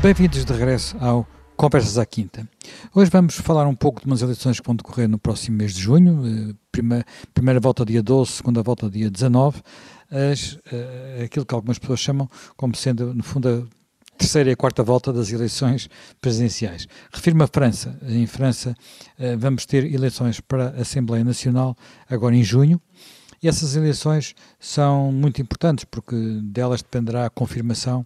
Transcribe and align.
Bem-vindos 0.00 0.44
de 0.44 0.52
regresso 0.52 0.96
ao 1.00 1.26
Conversas 1.56 1.98
à 1.98 2.06
Quinta. 2.06 2.48
Hoje 2.94 3.10
vamos 3.10 3.34
falar 3.34 3.66
um 3.66 3.74
pouco 3.74 4.00
de 4.00 4.06
umas 4.06 4.22
eleições 4.22 4.60
que 4.60 4.66
vão 4.66 4.76
decorrer 4.76 5.08
no 5.08 5.18
próximo 5.18 5.56
mês 5.56 5.74
de 5.74 5.80
junho, 5.80 6.22
eh, 6.24 6.54
primeira, 6.70 7.04
primeira 7.34 7.58
volta 7.58 7.84
dia 7.84 8.00
12, 8.00 8.30
segunda 8.30 8.62
volta 8.62 8.88
dia 8.88 9.10
19, 9.10 9.60
as, 10.08 10.52
uh, 10.52 11.24
aquilo 11.24 11.44
que 11.44 11.52
algumas 11.52 11.80
pessoas 11.80 11.98
chamam 11.98 12.30
como 12.56 12.76
sendo, 12.76 13.12
no 13.12 13.24
fundo, 13.24 13.48
a 13.48 14.16
terceira 14.16 14.50
e 14.50 14.52
a 14.52 14.56
quarta 14.56 14.84
volta 14.84 15.12
das 15.12 15.32
eleições 15.32 15.90
presidenciais. 16.20 16.86
Refirmo 17.12 17.42
a 17.42 17.48
França. 17.48 17.98
Em 18.02 18.26
França 18.28 18.76
uh, 19.18 19.36
vamos 19.36 19.66
ter 19.66 19.84
eleições 19.92 20.38
para 20.38 20.76
a 20.78 20.82
Assembleia 20.82 21.24
Nacional 21.24 21.76
agora 22.08 22.36
em 22.36 22.44
junho, 22.44 22.80
e 23.42 23.48
essas 23.48 23.76
eleições 23.76 24.34
são 24.58 25.12
muito 25.12 25.40
importantes 25.40 25.84
porque 25.84 26.16
delas 26.42 26.82
dependerá 26.82 27.26
a 27.26 27.30
confirmação 27.30 28.04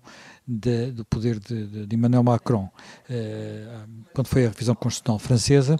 de, 0.52 0.92
do 0.92 1.04
poder 1.04 1.38
de, 1.38 1.86
de, 1.86 1.96
Emmanuel 1.96 2.22
Macron. 2.22 2.68
Uh, 3.08 4.04
quando 4.14 4.26
foi 4.26 4.46
a 4.46 4.48
revisão 4.48 4.74
constitucional 4.74 5.18
francesa, 5.18 5.76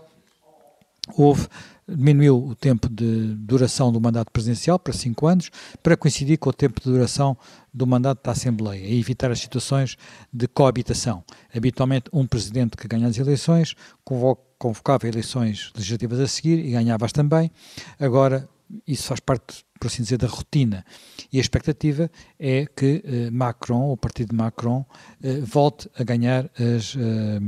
houve 1.15 1.47
diminuiu 1.87 2.37
o 2.37 2.55
tempo 2.55 2.87
de 2.89 3.35
duração 3.35 3.91
do 3.91 3.99
mandato 3.99 4.31
presidencial 4.31 4.79
para 4.79 4.93
cinco 4.93 5.27
anos, 5.27 5.51
para 5.81 5.97
coincidir 5.97 6.37
com 6.37 6.49
o 6.49 6.53
tempo 6.53 6.81
de 6.81 6.89
duração 6.89 7.37
do 7.73 7.85
mandato 7.85 8.23
da 8.23 8.31
Assembleia 8.31 8.85
e 8.85 8.99
evitar 8.99 9.29
as 9.31 9.39
situações 9.39 9.97
de 10.31 10.47
coabitação. 10.47 11.23
Habitualmente, 11.53 12.05
um 12.13 12.25
presidente 12.25 12.77
que 12.77 12.87
ganha 12.87 13.07
as 13.07 13.17
eleições 13.17 13.75
convocava 14.03 15.07
eleições 15.07 15.71
legislativas 15.75 16.19
a 16.19 16.27
seguir 16.27 16.65
e 16.65 16.71
ganhava-as 16.71 17.11
também. 17.11 17.51
Agora, 17.99 18.47
isso 18.87 19.07
faz 19.07 19.19
parte, 19.19 19.65
por 19.79 19.87
assim 19.87 20.03
dizer, 20.03 20.17
da 20.17 20.27
rotina. 20.27 20.85
E 21.31 21.37
a 21.37 21.41
expectativa 21.41 22.09
é 22.39 22.65
que 22.65 23.03
eh, 23.05 23.29
Macron, 23.31 23.91
o 23.91 23.97
partido 23.97 24.29
de 24.29 24.35
Macron, 24.35 24.85
eh, 25.21 25.39
volte 25.41 25.89
a 25.97 26.03
ganhar 26.03 26.45
as, 26.57 26.95
eh, 26.95 27.39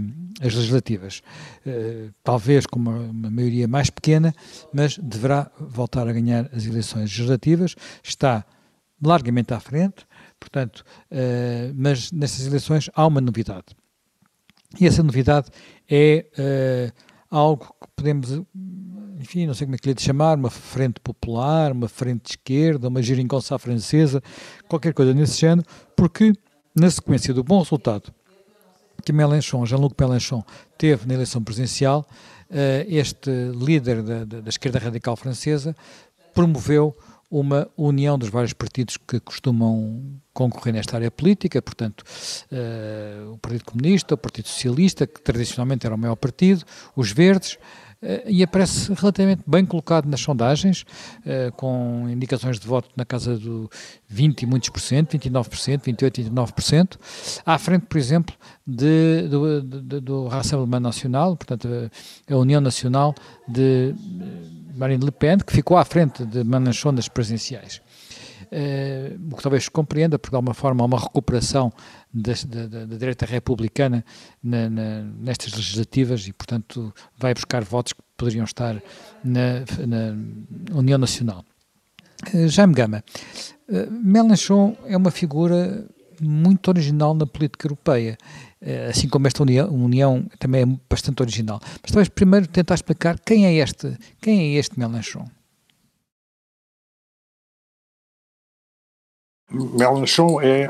as 0.46 0.54
legislativas. 0.54 1.22
Eh, 1.66 2.10
talvez 2.24 2.66
com 2.66 2.80
uma, 2.80 2.98
uma, 2.98 3.30
maioria 3.30 3.68
mais 3.68 3.90
pequena, 3.90 4.34
mas 4.74 4.98
deverá 4.98 5.52
voltar 5.60 6.08
a 6.08 6.14
ganhar 6.14 6.50
as 6.54 6.66
eleições 6.66 7.04
legislativas. 7.04 7.76
Está 8.04 8.46
largamente 9.02 9.54
à 9.54 9.60
frente, 9.60 10.08
portanto, 10.40 10.84
mas 11.76 12.12
nessas 12.14 12.48
eleições 12.48 12.90
há 12.96 13.06
uma 13.06 13.20
novidade. 13.20 13.66
E 14.80 14.88
essa 14.88 15.04
novidade 15.04 15.50
é 15.88 16.26
algo 17.30 17.76
que 17.82 17.88
podemos 17.96 18.42
enfim, 19.26 19.48
não 19.48 19.56
sei 19.56 19.66
como 19.66 19.76
é 19.76 19.78
que 19.80 19.88
lhe 19.88 19.94
de 19.96 20.04
chamar, 20.04 20.38
uma 20.38 20.52
frente 20.52 21.00
popular, 21.00 21.72
uma 21.72 21.88
frente 21.88 22.24
de 22.24 22.30
esquerda, 22.32 22.88
uma 22.88 23.02
geringonça 23.02 23.58
francesa, 23.58 24.22
qualquer 24.68 24.94
coisa 24.94 25.14
nesse 25.14 25.40
género, 25.40 25.68
porque 25.96 26.32
na 26.76 26.90
sequência 26.90 27.34
do 27.34 27.44
bom 27.44 27.60
resultado 27.60 28.14
que 29.04 29.12
Mélenchon, 29.12 29.66
Jean-Luc 29.66 29.96
Mélenchon, 30.00 30.44
teve 30.78 31.08
na 31.08 31.16
eleição 31.16 31.44
presidencial, 31.44 32.08
eh, 32.50 32.86
este 32.88 33.30
líder 33.56 34.02
da, 34.02 34.24
da, 34.24 34.42
da 34.42 34.50
esquerda 34.50 34.80
radical 34.80 35.16
francesa 35.16 35.76
promoveu 36.34 36.96
uma 37.30 37.68
união 37.76 38.18
dos 38.18 38.30
vários 38.30 38.54
partidos 38.54 38.98
que 38.98 39.20
costumam 39.20 40.20
concorrer 40.34 40.74
nesta 40.74 40.96
área 40.96 41.10
política, 41.10 41.62
portanto, 41.62 42.04
uh, 42.52 43.34
o 43.34 43.38
Partido 43.38 43.66
Comunista, 43.66 44.14
o 44.14 44.18
Partido 44.18 44.48
Socialista, 44.48 45.08
que 45.08 45.22
tradicionalmente 45.22 45.86
era 45.86 45.96
o 45.96 45.98
maior 45.98 46.16
partido, 46.16 46.64
os 46.96 47.12
Verdes, 47.12 47.58
e 48.26 48.44
aparece 48.44 48.94
relativamente 48.94 49.42
bem 49.48 49.66
colocado 49.66 50.08
nas 50.08 50.22
sondagens, 50.22 50.86
eh, 51.26 51.52
com 51.56 52.08
indicações 52.10 52.60
de 52.60 52.68
voto 52.68 52.90
na 52.96 53.06
casa 53.06 53.38
do 53.38 53.70
20 54.08 54.44
e 54.44 54.46
muitos 54.46 54.70
por 54.70 54.80
cento, 54.80 55.18
29%, 55.18 55.82
28, 55.84 56.22
29%, 56.22 56.98
à 57.46 57.58
frente, 57.58 57.86
por 57.88 57.98
exemplo, 57.98 58.36
de, 58.66 59.28
do, 59.28 59.62
de, 59.62 60.00
do 60.00 60.28
Rassemblement 60.28 60.80
Nacional, 60.80 61.36
portanto, 61.36 61.68
a 62.30 62.36
União 62.36 62.62
Nacional 62.62 63.16
de 63.48 63.94
eh, 63.94 64.76
Marine 64.76 65.04
Le 65.04 65.12
Pen, 65.12 65.38
que 65.40 65.54
ficou 65.54 65.78
à 65.78 65.86
frente 65.86 66.26
de 66.26 66.44
Mélenchon 66.44 66.92
nas 66.92 67.08
presidenciais. 67.08 67.82
Uh, 68.56 69.34
o 69.34 69.36
que 69.36 69.44
talvez 69.44 69.68
compreenda, 69.68 70.18
porque 70.18 70.32
de 70.32 70.36
alguma 70.38 70.54
forma 70.54 70.82
há 70.82 70.86
uma 70.86 70.98
recuperação 70.98 71.74
da, 72.14 72.32
da, 72.48 72.86
da 72.86 72.96
direita 72.96 73.26
republicana 73.26 74.06
na, 74.42 74.70
na, 74.70 75.02
nestas 75.20 75.52
legislativas 75.54 76.26
e, 76.26 76.32
portanto, 76.32 76.94
vai 77.18 77.34
buscar 77.34 77.66
votos 77.66 77.92
que 77.92 78.02
poderiam 78.16 78.46
estar 78.46 78.82
na, 79.22 79.60
na 79.86 80.78
União 80.80 80.98
Nacional. 80.98 81.44
Uh, 82.34 82.48
Jaime 82.48 82.74
Gama, 82.74 83.04
uh, 83.68 83.92
Mélenchon 83.92 84.78
é 84.86 84.96
uma 84.96 85.12
figura 85.12 85.86
muito 86.22 86.70
original 86.70 87.14
na 87.14 87.26
política 87.26 87.68
europeia, 87.68 88.18
assim 88.90 89.10
como 89.10 89.28
esta 89.28 89.44
união, 89.44 89.68
união, 89.68 90.26
também 90.40 90.62
é 90.62 90.66
bastante 90.90 91.22
original. 91.22 91.60
Mas 91.82 91.92
talvez 91.92 92.08
primeiro 92.08 92.48
tentar 92.48 92.76
explicar 92.76 93.20
quem 93.20 93.46
é 93.46 93.54
este, 93.56 93.98
quem 94.22 94.40
é 94.40 94.58
este 94.58 94.80
Mélenchon. 94.80 95.26
Mélenchon 99.50 100.42
é 100.42 100.70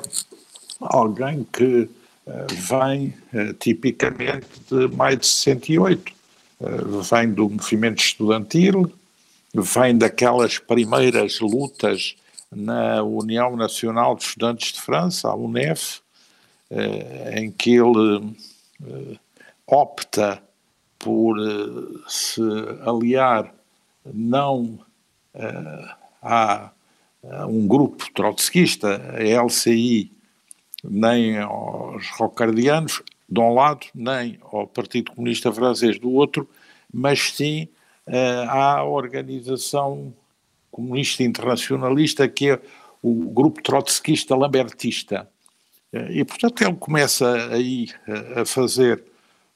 alguém 0.80 1.46
que 1.52 1.90
uh, 2.26 2.48
vem 2.54 3.14
uh, 3.34 3.54
tipicamente 3.54 4.48
de 4.70 4.88
maio 4.96 5.18
de 5.18 5.26
68, 5.26 6.14
uh, 6.60 7.02
vem 7.02 7.32
do 7.32 7.50
movimento 7.50 8.00
estudantil, 8.00 8.92
vem 9.54 9.98
daquelas 9.98 10.60
primeiras 10.60 11.40
lutas 11.40 12.16
na 12.52 13.02
União 13.04 13.56
Nacional 13.56 14.16
de 14.16 14.24
Estudantes 14.24 14.74
de 14.74 14.82
França, 14.82 15.30
a 15.30 15.36
UNEF, 15.36 16.02
em 17.36 17.52
que 17.52 17.76
ele 17.76 18.36
opta 19.68 20.42
por 20.98 21.38
se 22.08 22.42
aliar 22.86 23.54
não 24.06 24.80
a 26.22 26.72
um 27.48 27.68
grupo 27.68 28.06
trotskista, 28.14 29.02
a 29.16 29.44
LCI, 29.44 30.12
nem 30.84 31.40
aos 31.40 32.08
rocardianos 32.12 33.02
de 33.28 33.40
um 33.40 33.54
lado, 33.54 33.88
nem 33.94 34.38
ao 34.42 34.68
Partido 34.68 35.12
Comunista 35.12 35.52
Francês 35.52 36.00
do 36.00 36.12
outro, 36.12 36.48
mas 36.94 37.32
sim 37.34 37.68
uh, 38.08 38.50
à 38.50 38.84
organização 38.84 40.14
comunista 40.72 41.24
internacionalista 41.24 42.28
que 42.28 42.52
é 42.52 42.62
o 43.02 43.30
grupo 43.32 43.62
trotskista 43.62 44.36
lambertista. 44.36 45.28
Uh, 45.92 46.12
e, 46.12 46.24
portanto, 46.24 46.62
ele 46.62 46.76
começa 46.76 47.52
aí 47.52 47.88
uh, 48.08 48.42
a 48.42 48.46
fazer 48.46 49.04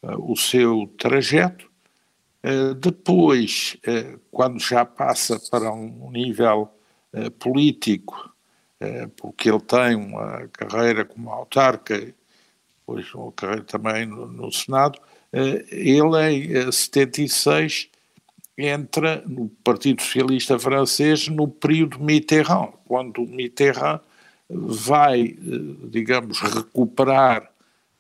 o 0.02 0.34
seu 0.34 0.90
trajeto. 0.98 1.70
depois, 2.80 3.76
quando 4.32 4.58
já 4.62 4.86
passa 4.86 5.38
para 5.52 5.74
um 5.74 6.10
nível 6.10 6.72
político, 7.40 8.32
é, 8.80 9.08
porque 9.08 9.50
ele 9.50 9.60
tem 9.60 9.96
uma 9.96 10.48
carreira 10.54 11.04
como 11.04 11.30
autarca, 11.30 11.98
depois 12.80 13.14
uma 13.14 13.32
carreira 13.32 13.64
também 13.64 14.06
no, 14.06 14.28
no 14.28 14.52
Senado, 14.52 15.00
é, 15.32 15.66
ele 15.70 16.68
em 16.68 16.72
76 16.72 17.90
entra 18.58 19.24
no 19.26 19.50
Partido 19.64 20.02
Socialista 20.02 20.60
Francês 20.60 21.28
no 21.28 21.48
período 21.48 22.00
Mitterrand, 22.00 22.74
quando 22.86 23.22
Mitterrand 23.22 24.02
vai, 24.50 25.38
digamos, 25.90 26.40
recuperar 26.40 27.50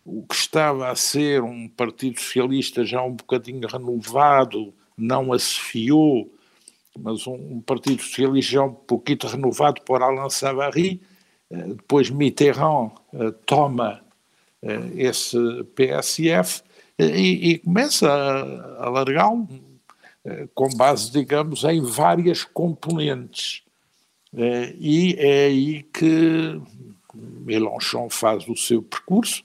o 0.03 0.24
que 0.24 0.36
estava 0.36 0.90
a 0.90 0.96
ser 0.96 1.44
um 1.44 1.68
Partido 1.68 2.20
Socialista 2.20 2.84
já 2.84 3.02
um 3.02 3.14
bocadinho 3.14 3.68
renovado, 3.68 4.74
não 4.97 5.31
acifiou, 5.31 6.30
mas 6.97 7.27
um, 7.27 7.33
um 7.33 7.61
Partido 7.61 8.02
Socialista 8.02 8.53
já 8.53 8.64
um 8.64 8.73
pouquinho 8.73 9.19
renovado 9.23 9.81
por 9.81 10.02
Alain 10.02 10.29
Savary, 10.29 11.02
eh, 11.49 11.73
depois 11.75 12.09
Mitterrand 12.09 12.91
eh, 13.14 13.31
toma 13.46 14.02
eh, 14.61 14.91
esse 14.96 15.37
PSF 15.75 16.61
e, 16.97 17.52
e 17.52 17.58
começa 17.59 18.09
a, 18.09 18.90
largá-lo 18.90 19.47
com 20.53 20.67
base, 20.75 21.09
digamos, 21.11 21.64
em 21.64 21.81
várias 21.81 22.43
componentes. 22.43 23.64
E 24.78 25.16
é 25.17 25.46
aí 25.46 25.81
que 25.81 26.61
Mélenchon 27.16 28.09
faz 28.09 28.47
o 28.47 28.55
seu 28.55 28.84
percurso. 28.84 29.43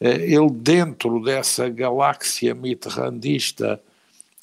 Ele, 0.00 0.50
dentro 0.50 1.22
dessa 1.22 1.68
galáxia 1.68 2.54
mitterrandista, 2.54 3.80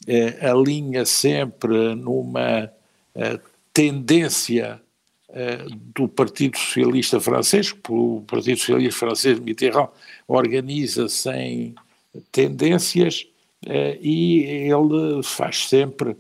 eh, 0.08 0.38
alinha 0.42 1.06
sempre 1.06 1.96
numa 1.96 2.72
eh, 3.16 3.40
tendência 3.74 4.82
eh, 5.30 5.66
do 5.96 6.08
Partido 6.08 6.58
Socialista 6.58 7.20
Francês, 7.20 7.74
o 7.90 8.22
Partido 8.28 8.60
Socialista 8.60 9.00
Francês 9.00 9.40
Mitterrand 9.40 9.90
organiza-se 10.28 11.30
em 11.32 11.76
tendências 12.32 13.28
e 14.02 14.44
ele 14.70 15.24
faz 15.24 15.70
sempre 15.70 16.18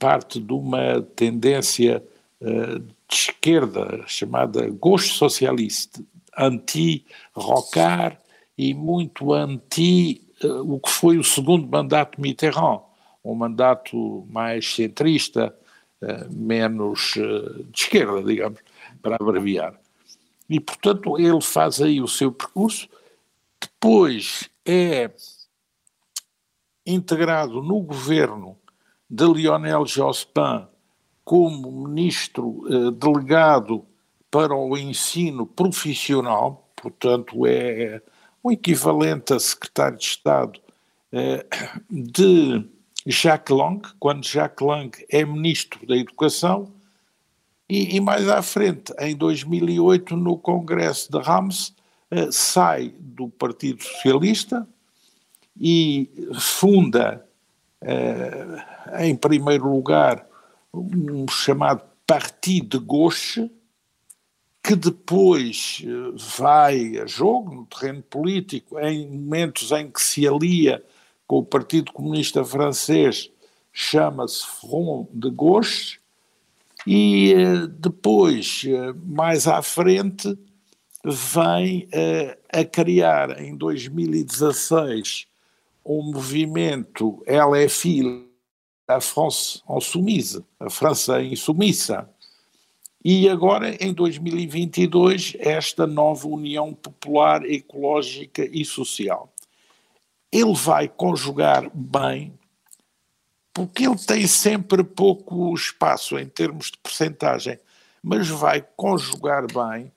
parte 0.00 0.40
de 0.40 0.52
uma 0.52 1.00
tendência 1.14 2.02
de 2.40 3.14
esquerda 3.14 4.02
chamada 4.06 4.68
gosto 4.68 5.14
socialista, 5.14 6.02
anti-Rocard 6.36 8.18
e 8.58 8.74
muito 8.74 9.32
anti 9.32 10.22
uh, 10.42 10.74
o 10.74 10.80
que 10.80 10.90
foi 10.90 11.18
o 11.18 11.24
segundo 11.24 11.66
mandato 11.66 12.20
Mitterrand, 12.20 12.80
um 13.30 13.34
mandato 13.34 14.26
mais 14.30 14.74
centrista, 14.74 15.54
uh, 16.02 16.32
menos 16.32 17.16
uh, 17.16 17.64
de 17.64 17.80
esquerda, 17.80 18.22
digamos, 18.22 18.60
para 19.02 19.16
abreviar. 19.16 19.74
E, 20.48 20.60
portanto, 20.60 21.18
ele 21.18 21.40
faz 21.40 21.80
aí 21.80 22.00
o 22.00 22.08
seu 22.08 22.30
percurso, 22.30 22.88
depois 23.60 24.48
é 24.64 25.10
integrado 26.86 27.62
no 27.62 27.80
governo 27.80 28.56
de 29.10 29.24
Lionel 29.26 29.86
Jospin 29.86 30.66
como 31.24 31.88
ministro 31.88 32.64
eh, 32.68 32.90
delegado 32.92 33.84
para 34.30 34.54
o 34.54 34.76
ensino 34.76 35.44
profissional, 35.46 36.68
portanto 36.76 37.44
é 37.46 38.00
o 38.42 38.52
equivalente 38.52 39.32
a 39.32 39.40
secretário 39.40 39.98
de 39.98 40.04
Estado 40.04 40.60
eh, 41.10 41.44
de 41.90 42.64
Jacques 43.06 43.56
Lang, 43.56 43.80
quando 44.00 44.26
Jacques 44.26 44.66
Lang 44.66 44.90
é 45.08 45.24
ministro 45.24 45.86
da 45.86 45.96
Educação, 45.96 46.72
e, 47.68 47.96
e, 47.96 48.00
mais 48.00 48.28
à 48.28 48.42
frente, 48.42 48.92
em 48.98 49.16
2008, 49.16 50.16
no 50.16 50.38
Congresso 50.38 51.10
de 51.10 51.18
Rams, 51.18 51.74
eh, 52.10 52.28
sai 52.30 52.94
do 52.98 53.28
Partido 53.28 53.82
Socialista 53.82 54.66
e 55.60 56.08
funda, 56.38 57.26
eh, 57.80 58.64
em 59.00 59.16
primeiro 59.16 59.68
lugar, 59.68 60.24
um 60.72 61.26
chamado 61.28 61.82
Partido 62.06 62.78
de 62.78 62.86
Gauche, 62.86 63.50
que 64.62 64.76
depois 64.76 65.82
eh, 65.84 66.14
vai 66.38 66.98
a 66.98 67.06
jogo 67.06 67.52
no 67.52 67.66
terreno 67.66 68.02
político, 68.02 68.78
em 68.78 69.08
momentos 69.10 69.72
em 69.72 69.90
que 69.90 70.00
se 70.00 70.26
alia 70.26 70.84
com 71.26 71.38
o 71.38 71.44
Partido 71.44 71.92
Comunista 71.92 72.44
Francês, 72.44 73.30
chama-se 73.72 74.46
Front 74.46 75.08
de 75.12 75.30
Gauche, 75.30 75.98
e 76.86 77.32
eh, 77.32 77.66
depois, 77.66 78.62
eh, 78.66 78.94
mais 79.04 79.48
à 79.48 79.60
frente, 79.60 80.38
vem 81.04 81.88
eh, 81.92 82.38
a 82.52 82.64
criar 82.64 83.40
em 83.42 83.56
2016 83.56 85.26
um 85.84 86.02
movimento 86.12 87.22
LFI, 87.26 88.26
a 88.88 89.00
France 89.00 89.62
Insoumise, 89.68 90.44
a 90.60 90.70
França 90.70 91.22
Insumissa, 91.22 92.08
e 93.04 93.28
agora, 93.28 93.76
em 93.80 93.92
2022, 93.92 95.36
esta 95.38 95.86
nova 95.86 96.26
União 96.26 96.74
Popular 96.74 97.44
Ecológica 97.44 98.44
e 98.44 98.64
Social. 98.64 99.32
Ele 100.32 100.54
vai 100.54 100.88
conjugar 100.88 101.70
bem 101.72 102.36
porque 103.56 103.86
ele 103.86 103.96
tem 103.96 104.26
sempre 104.26 104.84
pouco 104.84 105.54
espaço 105.54 106.18
em 106.18 106.26
termos 106.28 106.66
de 106.66 106.76
percentagem, 106.76 107.58
mas 108.02 108.28
vai 108.28 108.62
conjugar 108.76 109.46
bem 109.46 109.90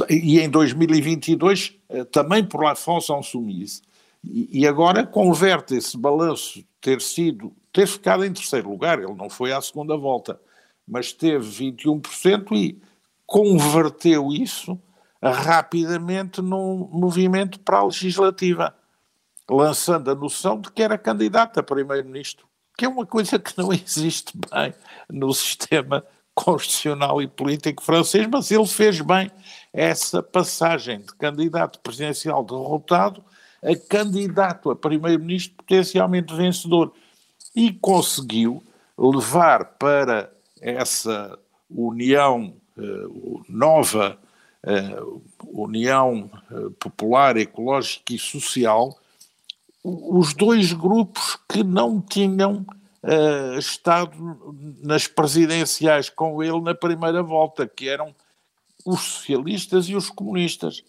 eh, 0.08 0.14
e 0.14 0.40
em 0.40 0.48
2022 0.50 1.74
eh, 1.90 2.04
também 2.06 2.46
por 2.46 2.64
La 2.64 2.76
France 2.76 3.12
Insoumise. 3.12 3.82
E 4.28 4.66
agora 4.66 5.06
converte 5.06 5.76
esse 5.76 5.96
balanço 5.96 6.66
ter 6.82 7.00
sido 7.00 7.54
ter 7.76 7.86
ficado 7.88 8.24
em 8.24 8.32
terceiro 8.32 8.70
lugar, 8.70 9.00
ele 9.00 9.14
não 9.14 9.30
foi 9.30 9.52
à 9.52 9.60
segunda 9.60 9.98
volta, 9.98 10.40
mas 10.88 11.12
teve 11.12 11.46
21% 11.46 12.56
e 12.56 12.82
converteu 13.26 14.32
isso 14.32 14.82
rapidamente 15.22 16.42
num 16.42 16.88
movimento 16.90 17.60
para 17.60 17.80
a 17.80 17.84
legislativa, 17.84 18.74
lançando 19.50 20.10
a 20.10 20.16
noção 20.16 20.62
de 20.62 20.72
que 20.72 20.82
era 20.82 20.98
candidato 20.98 21.60
a 21.60 21.64
primeiro-ministro, 21.64 22.48
que 22.78 22.86
é 22.86 22.88
uma 22.88 23.06
coisa 23.06 23.38
que 23.38 23.58
não 23.58 23.74
existe 23.76 24.32
bem 24.50 24.74
no 25.10 25.34
sistema 25.34 26.02
constitucional 26.34 27.22
e 27.22 27.28
político 27.28 27.84
francês, 27.84 28.26
mas 28.26 28.52
ele 28.52 28.68
fez 28.68 29.02
bem 29.02 29.30
essa 29.74 30.24
passagem 30.24 31.00
de 31.00 31.14
candidato 31.16 31.82
presidencial 31.82 32.42
derrotado 32.42 33.22
a 33.62 33.76
candidato 33.90 34.70
a 34.70 34.76
primeiro-ministro 34.76 35.58
potencialmente 35.58 36.34
vencedor 36.34 36.94
e 37.56 37.72
conseguiu 37.72 38.62
levar 38.98 39.66
para 39.78 40.32
essa 40.62 41.38
união 41.70 42.54
uh, 42.78 43.46
nova, 43.48 44.18
uh, 44.64 45.22
União 45.44 46.30
uh, 46.52 46.72
Popular, 46.72 47.38
Ecológica 47.38 48.14
e 48.14 48.20
Social, 48.20 48.98
os 49.84 50.34
dois 50.34 50.74
grupos 50.74 51.38
que 51.48 51.64
não 51.64 52.02
tinham 52.02 52.66
estado 53.60 54.66
nas 54.82 55.06
presidenciais 55.06 56.10
com 56.10 56.42
ele 56.42 56.60
na 56.60 56.74
primeira 56.74 57.22
volta, 57.22 57.68
que 57.68 57.88
eram 57.88 58.16
os 58.84 59.00
socialistas 59.00 59.88
e 59.88 59.96
os 59.96 60.10
comunistas 60.10 60.84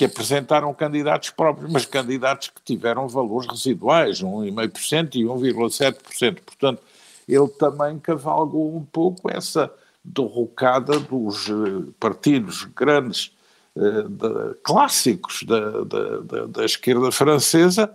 que 0.00 0.06
apresentaram 0.06 0.72
candidatos 0.72 1.28
próprios, 1.28 1.70
mas 1.70 1.84
candidatos 1.84 2.48
que 2.48 2.62
tiveram 2.64 3.06
valores 3.06 3.46
residuais, 3.46 4.22
1,5% 4.22 5.16
e 5.16 5.24
1,7%. 5.24 6.40
Portanto, 6.40 6.82
ele 7.28 7.48
também 7.48 7.98
cavalgou 7.98 8.74
um 8.74 8.82
pouco 8.82 9.30
essa 9.30 9.70
derrocada 10.02 10.98
dos 10.98 11.50
eh, 11.50 11.92
partidos 12.00 12.64
grandes, 12.74 13.36
eh, 13.76 14.04
de, 14.08 14.54
clássicos 14.62 15.42
da, 15.42 15.84
da, 15.84 16.46
da, 16.46 16.64
esquerda 16.64 17.12
francesa 17.12 17.94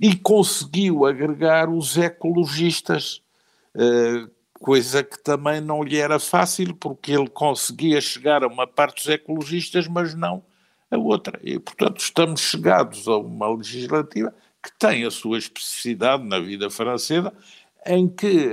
e 0.00 0.14
conseguiu 0.14 1.04
agregar 1.04 1.68
os 1.68 1.98
ecologistas, 1.98 3.20
eh, 3.74 4.28
coisa 4.60 5.02
que 5.02 5.20
também 5.20 5.60
não 5.60 5.82
lhe 5.82 5.98
era 5.98 6.20
fácil, 6.20 6.72
porque 6.76 7.10
ele 7.10 7.28
conseguia 7.28 8.00
chegar 8.00 8.44
a 8.44 8.46
uma 8.46 8.64
parte 8.64 8.98
dos 8.98 9.08
ecologistas, 9.08 9.88
mas 9.88 10.14
não 10.14 10.40
a 10.92 10.98
outra. 10.98 11.40
E, 11.42 11.58
portanto, 11.58 12.00
estamos 12.00 12.40
chegados 12.40 13.08
a 13.08 13.16
uma 13.16 13.48
legislativa 13.54 14.32
que 14.62 14.70
tem 14.78 15.04
a 15.04 15.10
sua 15.10 15.38
especificidade 15.38 16.22
na 16.22 16.38
vida 16.38 16.70
francesa, 16.70 17.32
em 17.84 18.06
que 18.06 18.50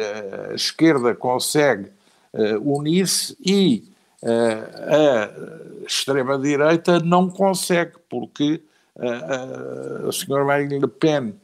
a 0.49 0.55
esquerda 0.55 1.13
consegue 1.13 1.91
uh, 2.33 2.77
unir-se 2.77 3.37
e 3.45 3.91
uh, 4.23 5.83
a 5.83 5.85
extrema-direita 5.85 6.99
não 6.99 7.29
consegue, 7.29 7.93
porque 8.09 8.63
uh, 8.95 10.35
a 10.35 10.43
Marine 10.45 10.79
Le 10.79 10.87
Pen 10.87 11.35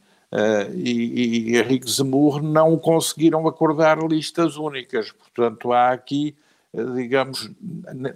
e, 0.74 1.50
e 1.50 1.56
Henrique 1.56 1.88
Zemmour 1.88 2.42
não 2.42 2.76
conseguiram 2.76 3.46
acordar 3.46 3.98
listas 4.02 4.56
únicas. 4.56 5.12
Portanto, 5.12 5.72
há 5.72 5.92
aqui, 5.92 6.34
digamos, 6.94 7.48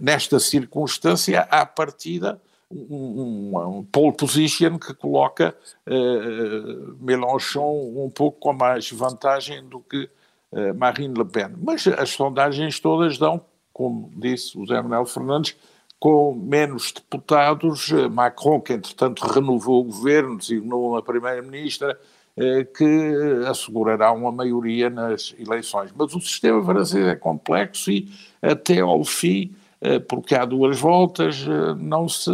nesta 0.00 0.40
circunstância, 0.40 1.42
à 1.42 1.64
partida, 1.64 2.40
um, 2.70 3.78
um, 3.78 3.84
pole 3.84 4.16
position 4.16 4.78
que 4.78 4.94
coloca 4.94 5.54
uh, 5.86 6.96
Mélenchon 7.00 7.92
um 7.96 8.08
pouco 8.08 8.38
com 8.38 8.52
mais 8.52 8.90
vantagem 8.90 9.64
do 9.64 9.80
que 9.80 10.08
uh, 10.52 10.74
Marine 10.74 11.14
Le 11.14 11.24
Pen. 11.24 11.50
Mas 11.60 11.86
as 11.86 12.10
sondagens 12.10 12.78
todas 12.78 13.18
dão, 13.18 13.44
como 13.72 14.10
disse 14.16 14.56
o 14.56 14.66
Zé 14.66 14.80
Manuel 14.80 15.04
Fernandes, 15.04 15.56
com 15.98 16.34
menos 16.34 16.92
deputados, 16.92 17.90
Macron, 18.10 18.60
que 18.60 18.72
entretanto 18.72 19.20
renovou 19.20 19.82
o 19.82 19.84
governo, 19.84 20.38
designou 20.38 20.92
uma 20.92 21.02
primeira-ministra, 21.02 22.00
que 22.74 23.44
assegurará 23.46 24.10
uma 24.10 24.32
maioria 24.32 24.88
nas 24.88 25.34
eleições. 25.38 25.92
Mas 25.94 26.14
o 26.14 26.20
sistema 26.20 26.64
francês 26.64 27.06
é 27.06 27.14
complexo 27.14 27.90
e 27.90 28.10
até 28.40 28.80
ao 28.80 29.04
fim 29.04 29.54
porque 29.98 30.34
há 30.34 30.44
duas 30.44 30.78
voltas, 30.78 31.46
eh, 31.48 31.74
não 31.74 32.08
se 32.08 32.30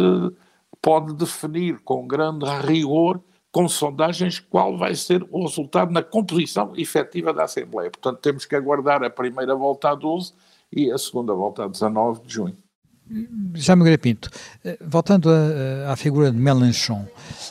pode 0.81 1.13
definir 1.13 1.79
com 1.79 2.07
grande 2.07 2.45
rigor 2.65 3.21
com 3.51 3.67
sondagens 3.67 4.39
qual 4.39 4.77
vai 4.77 4.93
ser 4.93 5.25
o 5.31 5.41
resultado 5.41 5.91
na 5.91 6.03
composição 6.03 6.73
efetiva 6.75 7.33
da 7.33 7.45
Assembleia. 7.45 7.89
Portanto, 7.89 8.19
temos 8.19 8.45
que 8.45 8.55
aguardar 8.55 9.03
a 9.03 9.09
primeira 9.09 9.55
volta 9.55 9.89
a 9.89 9.95
12 9.95 10.33
e 10.71 10.91
a 10.91 10.97
segunda 10.97 11.33
volta 11.33 11.63
a 11.63 11.67
19 11.67 12.21
de 12.21 12.33
junho. 12.33 12.66
Já 13.55 13.75
me 13.75 13.97
Pinto, 13.97 14.29
eh, 14.63 14.77
voltando 14.85 15.29
à 15.89 15.95
figura 15.95 16.31
de 16.31 16.37
Mélenchon, 16.37 17.07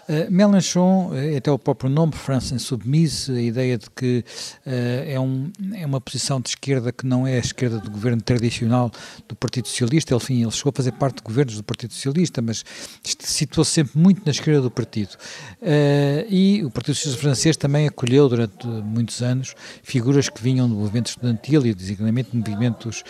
uh, 0.09 0.31
Mélenchon, 0.31 1.11
eh, 1.15 1.39
até 1.39 1.51
o 1.51 1.59
próprio 1.59 1.89
nome, 1.89 2.13
France 2.13 2.55
Insoumise, 2.55 3.33
a 3.33 3.41
ideia 3.41 3.79
de 3.79 3.91
que 3.91 4.25
uh, 4.67 4.71
é, 5.07 5.19
um, 5.19 5.51
é 5.75 5.87
uma 5.87 6.01
posição 6.01 6.41
de 6.41 6.51
esquerda 6.51 6.93
que 6.93 7.07
não 7.07 7.27
é 7.27 7.37
a 7.37 7.39
esquerda 7.39 7.79
do 7.79 7.91
governo 7.91 8.21
tradicional 8.21 8.91
do 9.27 9.35
Partido 9.35 9.67
Socialista, 9.67 10.15
ele, 10.15 10.23
enfim, 10.23 10.43
ele 10.43 10.51
chegou 10.51 10.71
a 10.71 10.77
fazer 10.77 10.93
parte 10.93 11.17
de 11.17 11.23
governos 11.23 11.57
do 11.57 11.65
Partido 11.65 11.95
Socialista, 11.95 12.43
mas 12.43 12.65
situou-se 13.03 13.71
sempre 13.71 13.99
muito 13.99 14.23
na 14.25 14.33
esquerda 14.33 14.61
do 14.61 14.71
partido. 14.71 15.15
Uh, 15.63 16.27
e 16.29 16.63
o 16.65 16.71
Partido 16.71 16.95
Socialista 16.95 17.23
francês 17.23 17.57
também 17.57 17.89
acolheu 17.89 18.29
durante 18.29 18.67
muitos 18.67 19.23
anos 19.23 19.55
figuras 19.83 20.29
que 20.29 20.43
vinham 20.43 20.69
do 20.69 20.75
movimento 20.75 21.07
estudantil 21.07 21.65
e, 21.67 21.75
designadamente, 21.75 22.37
movimentos 22.37 23.03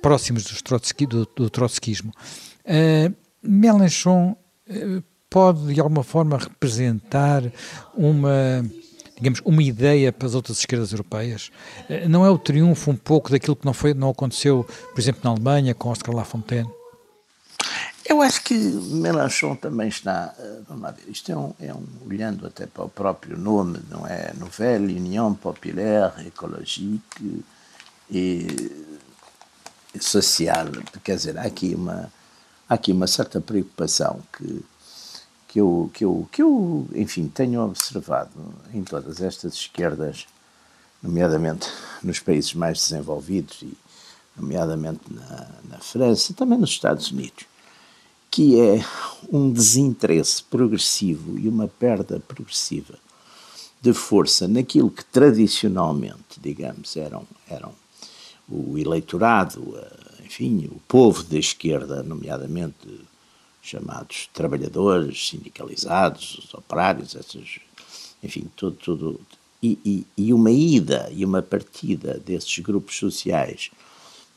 próximos 0.00 0.44
dos 0.44 0.62
do, 1.08 1.26
do 1.36 1.50
trotskismo. 1.50 2.12
Uh, 2.64 3.14
Mélenchon 3.42 4.36
uh, 4.68 5.02
pode, 5.28 5.74
de 5.74 5.80
alguma 5.80 6.02
forma, 6.02 6.38
representar 6.38 7.42
uma 7.94 8.64
digamos, 9.16 9.42
uma 9.44 9.62
ideia 9.62 10.10
para 10.10 10.26
as 10.26 10.34
outras 10.34 10.58
esquerdas 10.58 10.92
europeias? 10.92 11.50
Uh, 11.88 12.08
não 12.08 12.24
é 12.24 12.30
o 12.30 12.38
triunfo 12.38 12.90
um 12.90 12.96
pouco 12.96 13.30
daquilo 13.30 13.56
que 13.56 13.66
não, 13.66 13.74
foi, 13.74 13.94
não 13.94 14.10
aconteceu, 14.10 14.66
por 14.94 15.00
exemplo, 15.00 15.20
na 15.24 15.30
Alemanha, 15.30 15.74
com 15.74 15.90
Oscar 15.90 16.14
Lafontaine? 16.14 16.68
Eu 18.06 18.22
acho 18.22 18.42
que 18.42 18.54
Mélenchon 18.54 19.54
também 19.54 19.88
está, 19.88 20.34
vamos 20.66 20.82
lá 20.82 20.90
ver, 20.90 21.04
isto 21.08 21.30
é 21.30 21.36
um, 21.36 21.54
é 21.60 21.72
um, 21.72 21.84
olhando 22.04 22.44
até 22.44 22.66
para 22.66 22.82
o 22.82 22.88
próprio 22.88 23.38
nome, 23.38 23.78
não 23.88 24.04
é? 24.04 24.32
Nouvelle 24.36 24.96
Union 24.96 25.34
Populaire 25.34 26.26
Écologique, 26.26 27.44
e 28.10 28.88
social. 29.98 30.66
Quer 31.02 31.16
dizer, 31.16 31.38
há 31.38 31.42
aqui 31.42 31.74
uma, 31.74 32.12
há 32.68 32.74
aqui 32.74 32.92
uma 32.92 33.06
certa 33.06 33.40
preocupação 33.40 34.20
que, 34.36 34.64
que, 35.48 35.60
eu, 35.60 35.90
que, 35.92 36.04
eu, 36.04 36.28
que 36.30 36.42
eu, 36.42 36.86
enfim, 36.94 37.28
tenho 37.28 37.62
observado 37.62 38.30
em 38.72 38.84
todas 38.84 39.20
estas 39.20 39.54
esquerdas, 39.54 40.26
nomeadamente 41.02 41.68
nos 42.02 42.20
países 42.20 42.54
mais 42.54 42.78
desenvolvidos 42.78 43.62
e 43.62 43.76
nomeadamente 44.36 45.00
na, 45.10 45.48
na 45.68 45.78
França, 45.78 46.34
também 46.34 46.58
nos 46.58 46.70
Estados 46.70 47.10
Unidos, 47.10 47.44
que 48.30 48.60
é 48.60 48.84
um 49.32 49.50
desinteresse 49.50 50.42
progressivo 50.44 51.38
e 51.38 51.48
uma 51.48 51.66
perda 51.66 52.20
progressiva 52.20 52.94
de 53.80 53.92
força 53.92 54.46
naquilo 54.46 54.90
que 54.90 55.04
tradicionalmente, 55.04 56.38
digamos, 56.38 56.96
eram, 56.96 57.26
eram 57.48 57.72
o 58.50 58.76
eleitorado, 58.76 59.74
eh, 59.76 60.24
enfim, 60.24 60.68
o 60.70 60.80
povo 60.88 61.22
da 61.22 61.38
esquerda, 61.38 62.02
nomeadamente 62.02 63.00
chamados 63.62 64.28
trabalhadores, 64.32 65.28
sindicalizados, 65.28 66.38
os 66.38 66.54
operários, 66.54 67.14
essas, 67.14 67.58
enfim, 68.22 68.46
tudo, 68.56 68.76
tudo. 68.76 69.20
E, 69.62 69.78
e, 69.84 70.06
e, 70.16 70.32
uma 70.32 70.50
ida 70.50 71.10
e 71.12 71.24
uma 71.24 71.42
partida 71.42 72.18
desses 72.24 72.58
grupos 72.60 72.96
sociais 72.96 73.70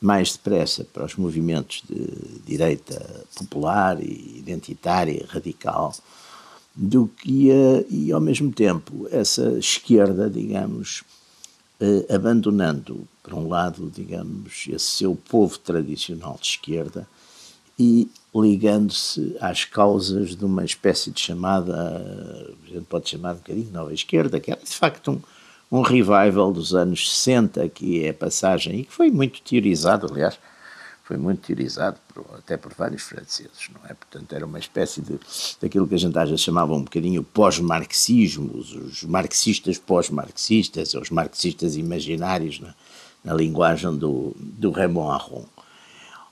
mais 0.01 0.33
depressa 0.33 0.83
para 0.83 1.05
os 1.05 1.15
movimentos 1.15 1.81
de 1.87 2.39
direita 2.45 3.25
popular 3.37 4.03
e 4.03 4.37
identitária 4.37 5.13
e 5.13 5.25
radical 5.25 5.95
do 6.75 7.07
que, 7.07 7.49
e 7.89 8.11
ao 8.11 8.19
mesmo 8.19 8.51
tempo, 8.51 9.07
essa 9.11 9.57
esquerda, 9.57 10.29
digamos, 10.29 11.03
eh, 11.05 11.22
abandonando, 12.13 13.07
por 13.21 13.33
um 13.33 13.47
lado, 13.47 13.91
digamos, 13.93 14.65
esse 14.69 14.85
seu 14.85 15.15
povo 15.15 15.57
tradicional 15.57 16.37
de 16.39 16.47
esquerda 16.47 17.07
e 17.77 18.09
ligando-se 18.35 19.35
às 19.39 19.65
causas 19.65 20.35
de 20.35 20.45
uma 20.45 20.63
espécie 20.63 21.11
de 21.11 21.19
chamada, 21.19 21.75
a 22.63 22.67
gente 22.67 22.85
pode 22.85 23.09
chamar 23.09 23.33
um 23.33 23.37
bocadinho 23.37 23.71
nova 23.71 23.93
esquerda, 23.93 24.39
que 24.39 24.51
era 24.51 24.61
de 24.61 24.75
facto 24.75 25.11
um, 25.11 25.79
um 25.79 25.81
revival 25.81 26.51
dos 26.51 26.73
anos 26.73 27.11
60, 27.11 27.67
que 27.69 28.03
é 28.03 28.09
a 28.09 28.13
passagem, 28.13 28.79
e 28.79 28.85
que 28.85 28.93
foi 28.93 29.11
muito 29.11 29.41
teorizado, 29.41 30.07
aliás, 30.09 30.39
foi 31.03 31.17
muito 31.17 31.45
teorizado 31.45 31.99
por, 32.13 32.25
até 32.37 32.55
por 32.55 32.73
vários 32.73 33.03
franceses, 33.03 33.69
não 33.73 33.89
é? 33.89 33.93
Portanto, 33.93 34.33
era 34.33 34.45
uma 34.45 34.57
espécie 34.57 35.01
de 35.01 35.19
daquilo 35.61 35.87
que 35.87 35.95
a 35.95 35.97
gente 35.97 36.13
vezes 36.13 36.39
chamava 36.39 36.73
um 36.73 36.83
bocadinho 36.83 37.21
pós-marxismo, 37.23 38.57
os, 38.57 39.03
marxistas 39.03 39.77
pós-marxistas, 39.77 40.93
os 40.93 41.09
marxistas 41.09 41.75
imaginários 41.75 42.59
na, 42.61 42.73
na 43.23 43.33
linguagem 43.33 43.95
do, 43.97 44.33
do 44.39 44.71
Raymond 44.71 45.11
Aron. 45.11 45.45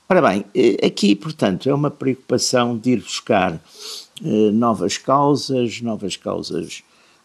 Ora 0.07 0.21
bem, 0.21 0.45
eh, 0.55 0.85
aqui, 0.85 1.15
portanto, 1.15 1.69
é 1.69 1.73
uma 1.73 1.91
preocupação 1.91 2.77
de 2.77 2.91
ir 2.91 3.01
buscar 3.01 3.61
eh, 4.23 4.51
novas 4.51 4.97
causas, 4.97 5.81
novas 5.81 6.15
causas, 6.15 6.83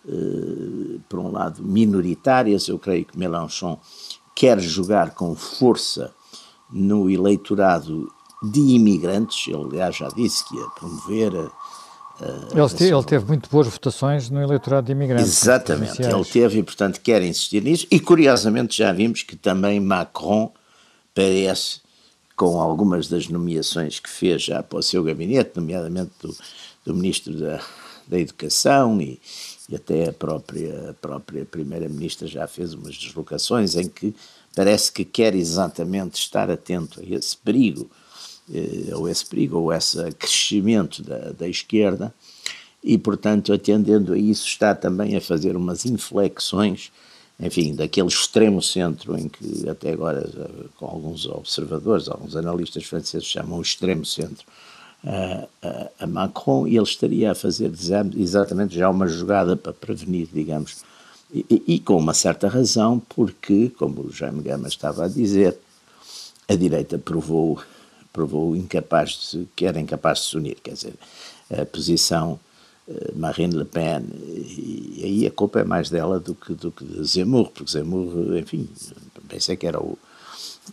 eh, 0.08 0.98
por 1.08 1.20
um 1.20 1.30
lado, 1.30 1.62
minoritárias. 1.62 2.68
Eu 2.68 2.78
creio 2.78 3.04
que 3.04 3.18
Mélenchon 3.18 3.80
quer 4.34 4.60
jogar 4.60 5.14
com 5.14 5.34
força 5.34 6.12
no 6.70 7.10
eleitorado 7.10 8.10
de 8.42 8.60
imigrantes, 8.60 9.48
ele 9.48 9.64
aliás 9.64 9.96
já 9.96 10.08
disse 10.08 10.44
que 10.44 10.56
ia 10.56 10.66
promover. 10.70 11.34
A, 11.36 11.50
ele, 12.54 12.68
teve, 12.70 12.94
ele, 12.94 13.04
teve 13.04 13.24
muito 13.26 13.50
boas 13.50 13.66
votações 13.66 14.30
no 14.30 14.40
eleitorado 14.42 14.86
de 14.86 14.92
imigrantes. 14.92 15.42
Exatamente, 15.42 16.00
ele 16.02 16.24
teve 16.24 16.58
e, 16.58 16.62
portanto, 16.62 17.00
quer 17.00 17.22
insistir 17.22 17.62
nisso. 17.62 17.86
E, 17.90 18.00
curiosamente, 18.00 18.76
já 18.76 18.92
vimos 18.92 19.22
que 19.22 19.36
também 19.36 19.78
Macron 19.80 20.52
parece, 21.14 21.80
com 22.34 22.60
algumas 22.60 23.08
das 23.08 23.28
nomeações 23.28 23.98
que 23.98 24.08
fez 24.08 24.42
já 24.42 24.62
para 24.62 24.78
o 24.78 24.82
seu 24.82 25.02
gabinete, 25.02 25.52
nomeadamente 25.56 26.12
do, 26.20 26.34
do 26.84 26.94
Ministro 26.94 27.38
da, 27.38 27.60
da 28.06 28.18
Educação 28.18 29.00
e, 29.00 29.20
e 29.68 29.74
até 29.74 30.08
a 30.08 30.12
própria, 30.12 30.90
a 30.90 30.94
própria 30.94 31.44
Primeira-Ministra 31.44 32.26
já 32.26 32.46
fez 32.46 32.72
umas 32.72 32.96
deslocações 32.96 33.76
em 33.76 33.88
que 33.88 34.14
parece 34.56 34.90
que 34.90 35.04
quer 35.04 35.34
exatamente 35.34 36.18
estar 36.18 36.50
atento 36.50 37.00
a 37.00 37.04
esse 37.04 37.36
perigo, 37.36 37.88
eh, 38.52 38.94
ou 38.94 39.06
esse 39.06 39.24
perigo, 39.26 39.58
ou 39.58 39.70
esse 39.70 40.10
crescimento 40.12 41.02
da, 41.02 41.32
da 41.32 41.46
esquerda, 41.46 42.12
e, 42.82 42.96
portanto, 42.96 43.52
atendendo 43.52 44.14
a 44.14 44.18
isso, 44.18 44.46
está 44.46 44.74
também 44.74 45.14
a 45.14 45.20
fazer 45.20 45.56
umas 45.56 45.84
inflexões, 45.84 46.90
enfim, 47.38 47.74
daquele 47.74 48.08
extremo 48.08 48.62
centro 48.62 49.18
em 49.18 49.28
que 49.28 49.68
até 49.68 49.92
agora, 49.92 50.26
com 50.76 50.86
alguns 50.86 51.26
observadores, 51.26 52.08
alguns 52.08 52.34
analistas 52.34 52.84
franceses 52.84 53.26
chamam 53.26 53.58
o 53.58 53.62
extremo 53.62 54.06
centro, 54.06 54.46
a, 55.04 55.46
a, 55.62 56.04
a 56.04 56.06
Macron, 56.06 56.66
e 56.66 56.76
ele 56.76 56.84
estaria 56.84 57.32
a 57.32 57.34
fazer 57.34 57.70
exatamente 58.16 58.74
já 58.74 58.88
uma 58.88 59.06
jogada 59.06 59.54
para 59.54 59.74
prevenir, 59.74 60.28
digamos, 60.32 60.82
e, 61.32 61.62
e, 61.66 61.80
com 61.80 61.96
uma 61.96 62.14
certa 62.14 62.48
razão, 62.48 63.00
porque, 63.08 63.70
como 63.70 64.02
o 64.02 64.12
Jaime 64.12 64.42
Gama 64.42 64.68
estava 64.68 65.04
a 65.04 65.08
dizer, 65.08 65.58
a 66.48 66.54
direita 66.54 66.98
provou, 66.98 67.60
provou 68.12 68.54
incapaz 68.54 69.30
de 69.32 69.48
que 69.56 69.66
era 69.66 69.80
incapaz 69.80 70.20
de 70.20 70.24
se 70.26 70.36
unir, 70.36 70.56
quer 70.62 70.74
dizer, 70.74 70.94
a 71.50 71.66
posição 71.66 72.38
uh, 72.86 73.18
Marine 73.18 73.56
Le 73.56 73.64
Pen, 73.64 74.04
e, 74.24 75.02
aí 75.04 75.26
a 75.26 75.30
culpa 75.30 75.60
é 75.60 75.64
mais 75.64 75.90
dela 75.90 76.20
do 76.20 76.34
que, 76.34 76.54
do 76.54 76.70
que 76.70 76.84
de 76.84 77.04
Zemmour, 77.04 77.50
porque 77.50 77.72
Zemmour, 77.72 78.36
enfim, 78.38 78.68
pensei 79.28 79.56
que 79.56 79.66
era 79.66 79.80
o, 79.80 79.98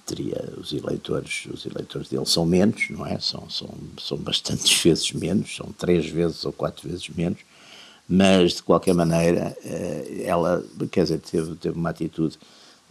teria 0.06 0.54
os 0.58 0.72
eleitores, 0.72 1.48
os 1.52 1.66
eleitores 1.66 2.10
dele 2.10 2.26
são 2.26 2.46
menos, 2.46 2.90
não 2.90 3.06
é? 3.06 3.20
São, 3.20 3.50
são, 3.50 3.70
são 4.00 4.18
bastantes 4.18 4.72
vezes 4.82 5.12
menos, 5.14 5.56
são 5.56 5.72
três 5.78 6.08
vezes 6.08 6.46
ou 6.46 6.54
quatro 6.54 6.88
vezes 6.88 7.10
menos, 7.10 7.40
mas 8.08 8.54
de 8.54 8.64
qualquer 8.64 8.94
maneira 8.94 9.56
eh, 9.64 10.24
ela, 10.26 10.64
quer 10.92 11.04
dizer, 11.04 11.20
teve, 11.20 11.56
teve 11.56 11.78
uma 11.78 11.90
atitude 11.90 12.38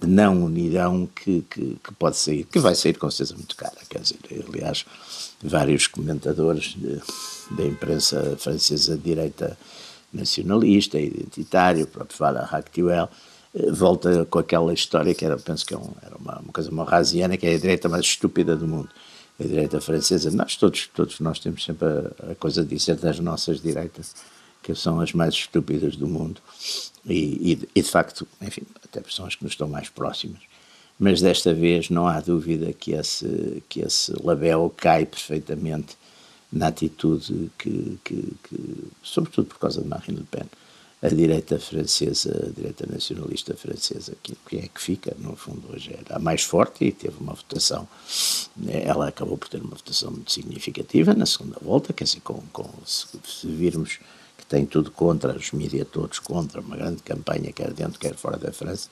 de 0.01 0.07
não 0.07 0.45
unidão 0.45 1.09
que, 1.15 1.43
que, 1.43 1.77
que, 1.83 1.95
pode 1.95 2.17
sair, 2.17 2.45
que 2.45 2.59
vai 2.59 2.75
sair 2.75 2.99
com 2.99 3.11
certeza 3.11 3.37
muito 3.37 3.55
cara, 3.55 3.77
quer 3.89 4.01
dizer, 4.01 4.19
aliás, 4.49 4.85
vários 5.43 5.87
comentadores 5.87 6.77
da 7.51 7.65
imprensa 7.65 8.37
francesa 8.39 8.97
de 8.97 9.03
direita 9.03 9.57
nacionalista, 10.13 10.99
identitário, 10.99 11.85
o 11.85 11.87
próprio 11.87 12.19
Vala 12.19 12.45
Ractuel, 12.45 13.09
eh, 13.55 13.71
volta 13.71 14.27
com 14.27 14.39
aquela 14.39 14.73
história 14.75 15.15
que 15.15 15.25
era, 15.25 15.37
penso 15.39 15.65
que 15.65 15.75
é 15.75 15.79
era 16.03 16.17
uma, 16.17 16.39
uma 16.41 16.53
coisa 16.53 16.71
morrasiana, 16.71 17.37
que 17.37 17.47
é 17.47 17.55
a 17.55 17.59
direita 17.59 17.89
mais 17.89 18.05
estúpida 18.05 18.55
do 18.57 18.67
mundo. 18.67 18.89
A 19.41 19.45
direita 19.45 19.81
francesa, 19.81 20.31
nós 20.31 20.57
todos, 20.57 20.89
todos 20.95 21.19
nós 21.21 21.39
temos 21.39 21.65
sempre 21.65 21.87
a, 21.87 22.33
a 22.33 22.35
coisa 22.35 22.63
de 22.63 22.77
dizer 22.77 22.97
das 22.97 23.19
nossas 23.19 23.61
direitas, 23.61 24.15
que 24.63 24.75
são 24.75 25.01
as 25.01 25.13
mais 25.13 25.35
estúpidas 25.35 25.97
do 25.97 26.07
mundo, 26.07 26.41
e, 27.05 27.53
e, 27.53 27.69
e 27.75 27.83
de 27.83 27.89
facto, 27.89 28.27
enfim, 28.41 28.63
até 28.85 29.03
são 29.11 29.27
as 29.27 29.35
que 29.35 29.43
nos 29.43 29.53
estão 29.53 29.69
mais 29.69 29.89
próximas. 29.89 30.41
Mas 30.99 31.21
desta 31.21 31.53
vez 31.53 31.91
não 31.91 32.07
há 32.07 32.21
dúvida 32.21 32.73
que 32.73 32.93
esse, 32.93 33.63
que 33.69 33.81
esse 33.81 34.13
label 34.23 34.73
cai 34.77 35.05
perfeitamente 35.05 35.97
na 36.53 36.69
atitude 36.69 37.51
que, 37.59 37.99
que, 38.05 38.33
que 38.45 38.85
sobretudo 39.03 39.47
por 39.47 39.59
causa 39.59 39.81
de 39.81 39.89
Marine 39.89 40.19
Le 40.19 40.25
Pen, 40.31 40.45
a 41.03 41.09
direita 41.09 41.59
francesa, 41.59 42.47
a 42.47 42.51
direita 42.51 42.87
nacionalista 42.87 43.57
francesa, 43.57 44.15
que, 44.23 44.37
que 44.47 44.59
é 44.59 44.69
que 44.69 44.81
fica, 44.81 45.17
no 45.19 45.35
fundo, 45.35 45.73
hoje 45.73 45.93
era 45.93 46.17
a 46.17 46.19
mais 46.21 46.43
forte 46.43 46.85
e 46.85 46.93
teve 46.93 47.17
uma 47.19 47.35
votação, 47.35 47.89
ela 48.69 49.09
acabou 49.09 49.37
por 49.37 49.49
ter 49.49 49.61
uma 49.61 49.75
votação 49.75 50.13
muito 50.13 50.31
significativa 50.31 51.13
na 51.15 51.27
segunda 51.27 51.57
volta, 51.61 51.93
quer 51.93 52.05
dizer, 52.05 52.21
com, 52.21 52.41
com 52.53 52.71
se, 52.87 53.09
se 53.25 53.49
virmos 53.49 53.99
tem 54.53 54.67
tudo 54.67 54.91
contra, 54.91 55.35
os 55.35 55.51
mídias 55.53 55.89
todos 55.91 56.19
contra, 56.19 56.61
uma 56.61 56.77
grande 56.77 57.03
campanha, 57.03 57.51
quer 57.55 57.73
dentro, 57.73 57.99
quer 57.99 58.15
fora 58.15 58.37
da 58.37 58.53
França, 58.53 58.91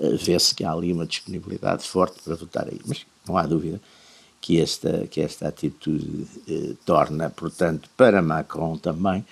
eh, 0.00 0.16
vê-se 0.16 0.54
que 0.54 0.64
há 0.64 0.72
ali 0.72 0.90
uma 0.90 1.04
disponibilidade 1.04 1.86
forte 1.86 2.22
para 2.24 2.34
votar 2.34 2.66
aí. 2.66 2.80
Mas 2.86 3.04
não 3.28 3.36
há 3.36 3.46
dúvida 3.46 3.78
que 4.40 4.58
esta, 4.58 5.06
que 5.06 5.20
esta 5.20 5.48
atitude 5.48 6.26
eh, 6.48 6.72
torna, 6.86 7.28
portanto, 7.28 7.90
para 7.94 8.22
Macron 8.22 8.78
também, 8.78 9.22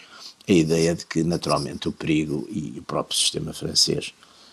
a 0.47 0.53
ideia 0.53 0.95
de 0.95 1.07
que, 1.07 1.23
naturalmente, 1.23 1.89
o 1.89 1.93
perigo 1.93 2.47
e 2.51 2.75
o 2.79 2.83
próprio 2.83 3.17
sistema 3.17 3.55
francês 3.55 4.13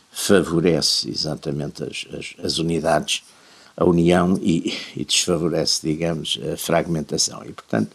favorece 0.09 1.09
exatamente 1.09 1.83
as, 1.83 2.05
as, 2.17 2.45
as 2.45 2.57
unidades, 2.57 3.21
a 3.75 3.83
união 3.83 4.39
e, 4.41 4.73
e, 4.95 5.03
desfavorece, 5.03 5.85
digamos, 5.85 6.39
a 6.53 6.55
fragmentação. 6.55 7.43
E, 7.43 7.51
portanto, 7.51 7.91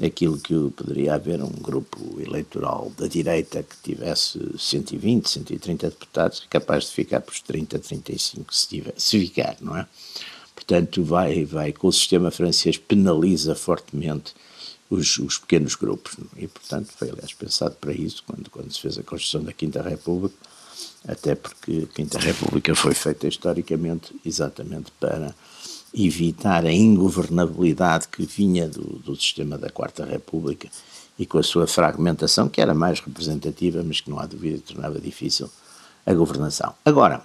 aquilo 0.00 0.38
que 0.38 0.54
poderia 0.70 1.14
haver 1.14 1.42
um 1.42 1.50
grupo 1.50 2.20
eleitoral 2.20 2.90
da 2.96 3.06
direita 3.06 3.62
que 3.62 3.76
tivesse 3.82 4.38
120, 4.58 5.28
130 5.28 5.90
deputados, 5.90 6.42
é 6.44 6.48
capaz 6.48 6.84
de 6.84 6.92
ficar 6.92 7.20
por 7.20 7.38
30, 7.38 7.78
35, 7.78 8.54
se, 8.54 8.68
tiver, 8.68 8.94
se 8.96 9.18
ficar, 9.20 9.56
não 9.60 9.76
é? 9.76 9.86
Portanto, 10.54 11.02
vai, 11.02 11.44
vai, 11.44 11.72
com 11.72 11.88
o 11.88 11.92
sistema 11.92 12.30
francês 12.30 12.78
penaliza 12.78 13.54
fortemente 13.54 14.34
os, 14.88 15.18
os, 15.18 15.38
pequenos 15.38 15.74
grupos. 15.74 16.16
E, 16.36 16.46
portanto, 16.46 16.92
foi, 16.96 17.10
aliás, 17.10 17.32
pensado 17.32 17.74
para 17.76 17.92
isso 17.92 18.22
quando, 18.26 18.48
quando 18.50 18.72
se 18.72 18.80
fez 18.80 18.98
a 18.98 19.02
Constituição 19.02 19.42
da 19.42 19.52
Quinta 19.52 19.82
República, 19.82 20.36
até 21.06 21.34
porque 21.34 21.88
a 21.90 21.94
Quinta 21.94 22.18
República 22.18 22.74
foi 22.74 22.94
feita 22.94 23.26
historicamente 23.26 24.14
exatamente 24.24 24.92
para 25.00 25.34
evitar 25.94 26.64
a 26.64 26.72
ingovernabilidade 26.72 28.08
que 28.08 28.24
vinha 28.24 28.68
do, 28.68 28.98
do 28.98 29.14
sistema 29.14 29.58
da 29.58 29.70
Quarta 29.70 30.04
República 30.04 30.68
e 31.18 31.26
com 31.26 31.38
a 31.38 31.42
sua 31.42 31.66
fragmentação, 31.66 32.48
que 32.48 32.60
era 32.60 32.74
mais 32.74 33.00
representativa, 33.00 33.82
mas 33.82 34.00
que 34.00 34.10
não 34.10 34.18
há 34.18 34.26
dúvida 34.26 34.62
tornava 34.66 34.98
difícil 34.98 35.50
a 36.06 36.14
governação. 36.14 36.74
Agora, 36.84 37.22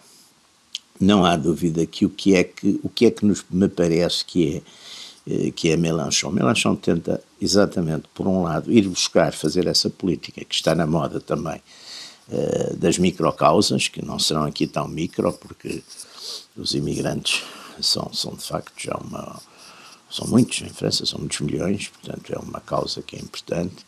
não 1.00 1.26
há 1.26 1.36
dúvida 1.36 1.86
que 1.86 2.06
o 2.06 2.10
que 2.10 2.36
é 2.36 2.44
que, 2.44 2.80
o 2.84 2.90
que, 2.90 3.06
é 3.06 3.12
que 3.12 3.26
nos, 3.26 3.46
me 3.50 3.70
parece 3.70 4.26
que 4.26 4.58
é 4.58 4.62
eh, 5.30 5.52
que 5.52 5.70
é 5.70 5.78
Mélenchon. 5.78 6.32
Mélenchon 6.32 6.76
tenta 6.76 7.22
exatamente, 7.42 8.08
por 8.14 8.28
um 8.28 8.44
lado, 8.44 8.72
ir 8.72 8.88
buscar 8.88 9.34
fazer 9.34 9.68
essa 9.68 9.90
política 9.90 10.44
que 10.46 10.56
está 10.56 10.74
na 10.74 10.88
moda 10.88 11.20
também 11.20 11.62
eh, 12.32 12.74
das 12.78 12.98
microcausas, 12.98 13.90
que 13.90 14.04
não 14.04 14.18
serão 14.20 14.44
aqui 14.44 14.68
tão 14.68 14.88
micro, 14.88 15.34
porque 15.34 15.84
os 16.56 16.74
imigrantes 16.74 17.44
são, 17.82 18.12
são 18.14 18.34
de 18.36 18.44
facto 18.44 18.74
já 18.78 18.96
uma. 18.96 19.42
São 20.10 20.26
muitos 20.28 20.62
em 20.62 20.70
França, 20.70 21.06
são 21.06 21.20
muitos 21.20 21.42
milhões, 21.42 21.90
portanto 21.90 22.34
é 22.34 22.40
uma 22.40 22.62
causa 22.62 23.02
que 23.02 23.18
é 23.18 23.20
importante 23.20 23.86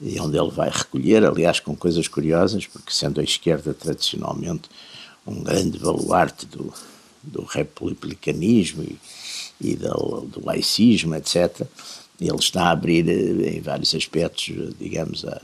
e 0.00 0.20
onde 0.20 0.36
ele 0.36 0.50
vai 0.50 0.68
recolher, 0.68 1.24
aliás, 1.24 1.60
com 1.60 1.74
coisas 1.74 2.06
curiosas, 2.06 2.66
porque 2.66 2.92
sendo 2.92 3.20
a 3.20 3.24
esquerda 3.24 3.72
tradicionalmente 3.72 4.68
um 5.26 5.42
grande 5.42 5.78
baluarte 5.78 6.46
do, 6.46 6.72
do 7.22 7.44
republicanismo 7.44 8.82
e, 8.82 8.98
e 9.60 9.74
do, 9.74 10.28
do 10.30 10.44
laicismo, 10.44 11.14
etc., 11.14 11.66
ele 12.20 12.36
está 12.36 12.64
a 12.64 12.70
abrir 12.70 13.08
eh, 13.08 13.56
em 13.56 13.60
vários 13.60 13.94
aspectos, 13.94 14.54
digamos, 14.78 15.24
a, 15.24 15.40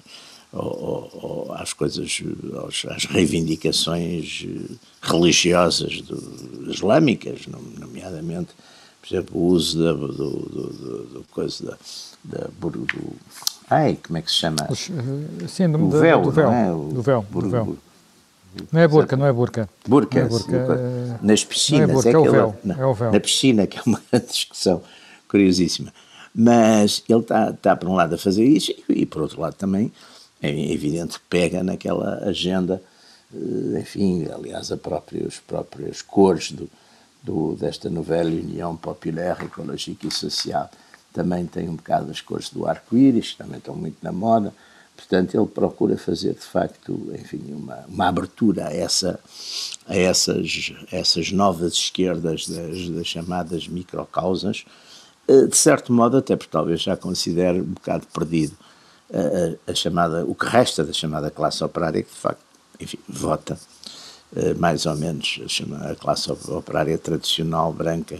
a, 0.52 1.62
às 1.62 1.73
coisas, 1.73 2.23
às 2.91 3.04
reivindicações 3.06 4.47
eh, 4.47 4.75
religiosas 5.00 6.02
do, 6.02 6.71
islâmicas, 6.71 7.47
nomeadamente, 7.78 8.50
por 9.00 9.15
exemplo, 9.15 9.41
o 9.41 9.47
uso 9.47 9.82
da, 9.82 9.93
do, 9.93 10.08
do, 10.08 11.04
do, 11.04 11.25
coisa 11.30 11.78
da, 12.23 12.38
da 12.38 12.49
do, 12.49 12.86
ai, 13.71 13.99
como 14.06 14.19
é 14.19 14.23
que 14.23 14.30
se 14.30 14.36
chama? 14.36 14.69
Eh, 14.71 15.49
sim, 15.49 15.71
do, 15.71 15.88
véu, 15.88 16.23
do 16.23 16.30
véu, 16.30 16.50
não 16.50 16.54
é? 16.54 16.95
do 16.95 17.02
véu, 17.02 17.26
do 17.30 17.49
véu. 17.49 17.78
Não 18.71 18.80
é 18.80 18.86
burca, 18.86 19.17
não 19.17 19.25
é 19.25 19.32
burca. 19.32 19.69
Burca, 19.88 20.21
é 20.21 20.25
burca 20.26 20.54
é... 20.54 21.19
nas 21.23 21.43
piscinas. 21.43 21.88
Não 21.88 22.00
é, 22.00 22.02
burca, 22.02 22.10
é, 22.10 22.12
é, 22.12 22.19
o 22.19 22.30
véu, 22.30 22.56
não, 22.62 22.78
é 22.78 22.86
o 22.86 22.93
véu. 22.93 23.12
Na 23.12 23.21
piscina, 23.21 23.67
que 23.67 23.78
é 23.78 23.82
uma 23.86 24.00
discussão 24.28 24.82
curiosíssima. 25.26 25.93
Mas 26.34 27.02
ele 27.08 27.21
está, 27.21 27.50
está, 27.50 27.76
por 27.76 27.88
um 27.88 27.95
lado, 27.95 28.15
a 28.15 28.19
fazer 28.19 28.45
isso 28.45 28.75
e, 28.88 29.06
por 29.06 29.23
outro 29.23 29.41
lado, 29.41 29.54
também 29.54 29.91
é 30.43 30.73
evidente 30.73 31.21
que 31.21 31.25
pega 31.31 31.63
naquela 31.63 32.17
agenda, 32.25 32.83
eh, 33.33 33.81
enfim, 33.81 34.26
aliás, 34.26 34.73
as 34.73 34.81
próprias 34.81 36.02
cores 36.02 36.50
do, 36.50 36.69
do, 37.23 37.55
desta 37.55 37.89
novela 37.89 38.28
União 38.28 38.76
Popular, 38.76 39.41
Ecológica 39.43 40.09
e 40.09 40.11
Social. 40.11 40.69
Também 41.13 41.47
tem 41.47 41.69
um 41.69 41.76
bocado 41.76 42.11
as 42.11 42.21
cores 42.21 42.50
do 42.50 42.67
arco-íris, 42.67 43.33
que 43.33 43.39
também 43.39 43.59
estão 43.59 43.76
muito 43.76 43.99
na 44.02 44.11
moda. 44.11 44.52
Portanto, 44.97 45.37
ele 45.37 45.47
procura 45.47 45.97
fazer, 45.97 46.35
de 46.35 46.41
facto, 46.41 47.13
enfim, 47.15 47.52
uma, 47.52 47.85
uma 47.89 48.09
abertura 48.09 48.69
a, 48.69 48.75
essa, 48.75 49.21
a 49.87 49.97
essas, 49.97 50.73
essas 50.91 51.31
novas 51.31 51.75
esquerdas 51.75 52.49
das, 52.49 52.89
das 52.89 53.07
chamadas 53.07 53.69
microcausas, 53.69 54.65
eh, 55.28 55.47
de 55.47 55.57
certo 55.57 55.93
modo, 55.93 56.17
até 56.17 56.35
porque 56.35 56.50
talvez 56.50 56.83
já 56.83 56.97
considere 56.97 57.61
um 57.61 57.73
bocado 57.73 58.07
perdido 58.13 58.57
a, 59.12 59.70
a, 59.70 59.75
chamada, 59.75 60.25
o 60.25 60.34
que 60.34 60.46
resta 60.46 60.84
da 60.84 60.92
chamada 60.92 61.30
classe 61.30 61.62
operária, 61.62 62.02
que 62.02 62.10
de 62.10 62.18
facto, 62.18 62.42
enfim, 62.80 62.98
vota 63.08 63.58
eh, 64.34 64.54
mais 64.54 64.86
ou 64.86 64.96
menos 64.96 65.40
a, 65.82 65.90
a 65.90 65.94
classe 65.94 66.32
operária 66.32 66.96
tradicional, 66.96 67.72
branca, 67.72 68.18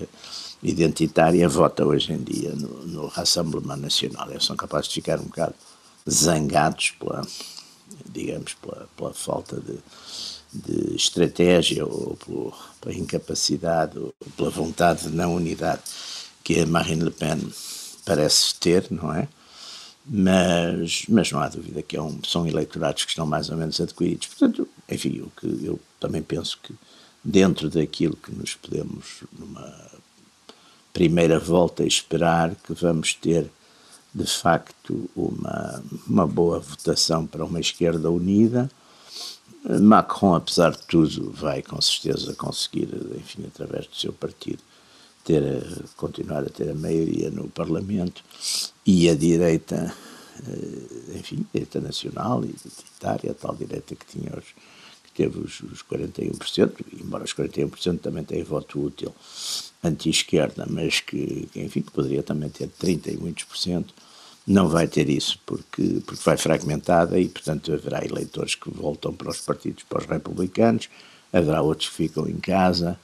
identitária, 0.62 1.48
vota 1.48 1.85
hoje 1.85 2.12
em 2.12 2.22
dia 2.22 2.55
no, 2.55 2.87
no 2.87 3.07
Rassemblement 3.07 3.78
Nacional. 3.78 4.31
Eles 4.31 4.44
são 4.44 4.55
capazes 4.55 4.88
de 4.88 4.94
ficar 4.94 5.18
um 5.18 5.24
bocado 5.24 5.55
zangados 6.09 6.90
pela, 6.98 7.26
digamos, 8.11 8.55
pela, 8.55 8.87
pela 8.96 9.14
falta 9.14 9.59
de, 9.61 9.78
de 10.52 10.94
estratégia 10.94 11.87
ou 11.87 12.16
pela, 12.16 12.52
pela 12.81 12.94
incapacidade 12.94 13.98
ou 13.98 14.14
pela 14.37 14.50
vontade 14.50 15.05
de 15.05 15.16
não 15.16 15.35
unidade 15.35 15.83
que 16.44 16.61
a 16.61 16.66
Marine 16.66 17.05
Le 17.05 17.11
Pen 17.11 17.40
parece 18.05 18.55
ter, 18.57 18.87
não 18.90 19.14
é? 19.14 19.28
Mas, 20.05 21.05
mas 21.09 21.31
não 21.31 21.41
há 21.41 21.49
dúvida 21.49 21.81
que 21.81 21.97
é 21.97 22.03
um, 22.03 22.19
são 22.25 22.47
eleitorados 22.47 23.05
que 23.05 23.11
estão 23.11 23.25
mais 23.25 23.51
ou 23.51 23.57
menos 23.57 23.81
adquiridos. 23.81 24.27
Portanto, 24.27 24.69
enfim, 24.88 25.21
o 25.21 25.31
que 25.31 25.65
eu 25.65 25.79
também 26.01 26.23
penso 26.23 26.59
que 26.62 26.75
dentro 27.23 27.71
daquilo 27.71 28.17
que 28.17 28.35
nos 28.35 28.55
podemos, 28.55 29.23
numa 29.38 29.91
primeira 30.93 31.38
volta, 31.38 31.85
esperar 31.85 32.55
que 32.57 32.75
vamos 32.75 33.15
ter 33.15 33.49
de 34.15 34.27
facto 34.27 35.09
uma, 35.17 35.83
uma 36.07 36.27
boa 36.27 36.59
votação 36.59 37.27
para 37.27 37.45
uma 37.45 37.61
esquerda 37.61 38.11
unida. 38.11 38.71
Macron, 39.81 40.35
apesar 40.35 40.73
de 40.73 40.83
tudo, 40.83 41.31
vai 41.31 41.62
com 41.62 41.81
certeza 41.81 42.35
conseguir, 42.35 42.88
enfim, 43.17 43.45
através 43.47 43.87
do 43.87 43.97
seu 43.97 44.12
partido, 44.12 44.62
ter, 45.25 45.43
continuar 45.97 46.41
a 46.45 46.51
ter 46.51 46.71
a 46.71 46.75
maioria 46.75 47.31
no 47.31 47.49
Parlamento 47.49 48.23
e 48.85 49.09
a 49.09 49.15
direita, 49.15 49.95
eh, 50.47 51.19
enfim, 51.19 51.47
direita 51.53 51.81
nacional 51.81 52.45
e 52.45 52.49
identitária, 52.51 53.31
a 53.31 53.35
tal 53.35 53.55
direita 53.55 53.95
que 53.95 54.07
tinha 54.07 54.31
os, 54.37 54.45
que 55.05 55.13
teve 55.15 55.39
os, 55.39 55.61
os 55.61 55.83
41%, 55.83 56.73
embora 57.01 57.25
os 57.25 57.35
41% 57.35 58.01
também 58.01 58.25
tenham 58.25 58.45
voto 58.45 58.81
útil 58.81 59.15
anti-esquerda, 59.83 60.67
mas 60.69 61.01
que, 61.01 61.49
enfim, 61.55 61.83
que 61.83 61.91
poderia 61.91 62.23
também 62.23 62.49
ter 62.49 62.69
30 62.69 63.11
e 63.11 63.17
muitos 63.17 63.45
por 63.45 63.57
cento, 63.57 63.95
não 64.47 64.69
vai 64.69 64.89
ter 64.89 65.09
isso, 65.09 65.39
porque, 65.47 66.03
porque 66.05 66.23
vai 66.25 66.37
fragmentada 66.37 67.19
e, 67.19 67.29
portanto, 67.29 67.73
haverá 67.73 68.05
eleitores 68.05 68.55
que 68.55 68.71
voltam 68.71 69.13
para 69.13 69.31
os 69.31 69.41
partidos, 69.41 69.85
para 69.85 70.01
os 70.01 70.07
republicanos, 70.07 70.89
haverá 71.33 71.63
outros 71.63 71.89
que 71.89 71.95
ficam 71.95 72.29
em 72.29 72.39
casa 72.39 72.99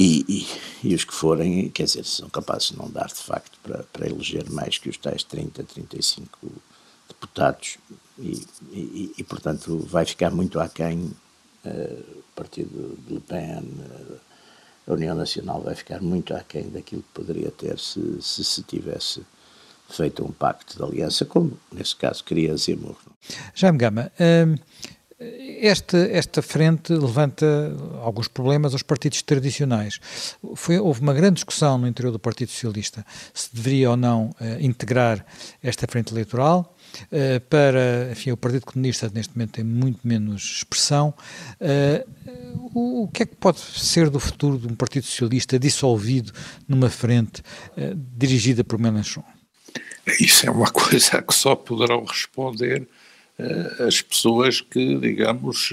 e, 0.00 0.24
e, 0.26 0.88
e 0.88 0.94
os 0.94 1.04
que 1.04 1.12
forem, 1.12 1.68
quer 1.68 1.84
dizer, 1.84 2.06
são 2.06 2.26
capazes 2.30 2.68
de 2.68 2.78
não 2.78 2.90
dar, 2.90 3.08
de 3.08 3.22
facto, 3.22 3.58
para, 3.62 3.82
para 3.92 4.08
eleger 4.08 4.48
mais 4.50 4.78
que 4.78 4.88
os 4.88 4.96
tais 4.96 5.22
30, 5.22 5.62
35 5.62 6.50
deputados 7.06 7.76
e, 8.18 8.42
e, 8.72 9.12
e 9.18 9.24
portanto, 9.24 9.78
vai 9.80 10.06
ficar 10.06 10.30
muito 10.30 10.58
aquém 10.58 11.12
uh, 11.66 12.18
o 12.18 12.22
partido 12.34 12.98
de 13.06 13.12
Le 13.12 13.20
Pen, 13.20 13.62
uh, 13.62 14.20
a 14.86 14.94
União 14.94 15.14
Nacional 15.14 15.60
vai 15.60 15.74
ficar 15.74 16.00
muito 16.00 16.34
aquém 16.34 16.70
daquilo 16.70 17.02
que 17.02 17.12
poderia 17.12 17.50
ter 17.50 17.78
se, 17.78 18.22
se 18.22 18.42
se 18.42 18.62
tivesse 18.62 19.22
feito 19.86 20.24
um 20.24 20.32
pacto 20.32 20.78
de 20.78 20.82
aliança, 20.82 21.26
como 21.26 21.58
nesse 21.70 21.94
caso 21.94 22.24
queria 22.24 22.56
Zemmour. 22.56 22.96
Jaime 23.54 23.76
Gama, 23.76 24.10
hum, 24.18 24.56
esta, 25.60 25.98
esta 25.98 26.40
frente 26.40 26.94
levanta 26.94 27.46
alguns 28.02 28.26
problemas 28.26 28.72
aos 28.72 28.82
partidos 28.82 29.20
tradicionais. 29.20 30.00
Foi, 30.54 30.78
houve 30.78 31.02
uma 31.02 31.12
grande 31.12 31.34
discussão 31.34 31.76
no 31.76 31.86
interior 31.86 32.10
do 32.10 32.18
Partido 32.18 32.50
Socialista 32.50 33.04
se 33.34 33.54
deveria 33.54 33.90
ou 33.90 33.96
não 33.98 34.30
uh, 34.40 34.60
integrar 34.60 35.24
esta 35.62 35.86
frente 35.86 36.10
eleitoral. 36.12 36.74
Uh, 37.04 37.38
para, 37.50 38.10
enfim, 38.10 38.32
o 38.32 38.36
Partido 38.36 38.64
Comunista 38.64 39.10
neste 39.12 39.36
momento 39.36 39.52
tem 39.52 39.64
muito 39.64 40.00
menos 40.04 40.42
expressão. 40.42 41.12
Uh, 41.60 42.70
o, 42.72 43.04
o, 43.04 43.08
que 43.08 43.24
é 43.24 43.26
que 43.26 43.36
pode 43.36 43.60
ser 43.60 44.08
do 44.08 44.18
futuro 44.18 44.58
de 44.58 44.68
um 44.68 44.74
Partido 44.74 45.04
Socialista 45.04 45.58
dissolvido 45.58 46.32
numa 46.66 46.88
frente 46.88 47.42
dirigida 48.16 48.64
por 48.64 48.78
Mélenchon? 48.78 49.22
Isso 50.18 50.46
é 50.46 50.50
uma 50.50 50.68
coisa 50.72 51.20
que 51.20 51.34
só 51.34 51.54
poderão 51.54 52.04
responder 52.04 52.88
as 53.86 54.02
pessoas 54.02 54.60
que, 54.60 54.96
digamos, 54.98 55.72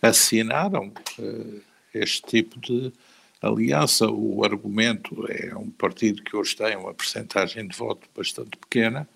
assinaram 0.00 0.92
uh, 1.18 1.60
este 1.94 2.22
tipo 2.22 2.60
de 2.60 2.92
aliança. 3.40 4.08
O 4.10 4.44
argumento 4.44 5.26
é 5.28 5.54
um 5.56 5.70
partido 5.70 6.22
que 6.22 6.36
hoje 6.36 6.56
tem 6.56 6.76
uma 6.76 6.94
percentagem 6.94 7.66
de 7.66 7.76
voto 7.76 8.08
bastante 8.16 8.56
pequena 8.56 9.08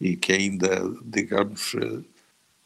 e 0.00 0.16
que 0.16 0.32
ainda, 0.32 0.82
digamos, 1.04 1.74
uh, 1.74 2.04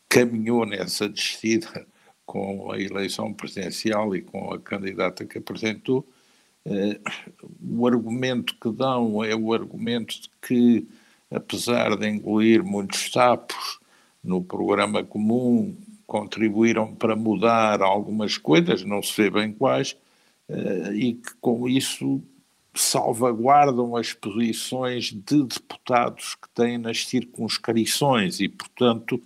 caminhou 0.08 0.66
nessa 0.66 1.08
descida 1.08 1.86
com 2.24 2.70
a 2.70 2.80
eleição 2.80 3.32
presidencial 3.32 4.14
e 4.14 4.22
com 4.22 4.52
a 4.52 4.58
candidata 4.58 5.24
que 5.24 5.38
apresentou. 5.38 6.06
o 7.60 7.86
argumento 7.86 8.54
que 8.60 8.70
dão 8.70 9.24
é 9.24 9.34
o 9.34 9.52
argumento 9.52 10.20
de 10.20 10.30
que 10.40 10.86
apesar 11.30 11.96
de 11.96 12.08
engolir 12.08 12.62
muitos 12.62 13.10
sapos 13.10 13.81
no 14.22 14.42
programa 14.42 15.02
comum, 15.02 15.76
contribuíram 16.06 16.94
para 16.94 17.16
mudar 17.16 17.82
algumas 17.82 18.38
coisas, 18.38 18.84
não 18.84 19.02
se 19.02 19.20
vê 19.20 19.30
bem 19.30 19.52
quais, 19.52 19.96
eh, 20.48 20.92
e 20.94 21.14
que 21.14 21.34
com 21.40 21.68
isso 21.68 22.22
salvaguardam 22.74 23.96
as 23.96 24.12
posições 24.12 25.06
de 25.06 25.42
deputados 25.42 26.34
que 26.34 26.48
têm 26.50 26.78
nas 26.78 27.06
circunscrições 27.06 28.40
e, 28.40 28.48
portanto, 28.48 29.22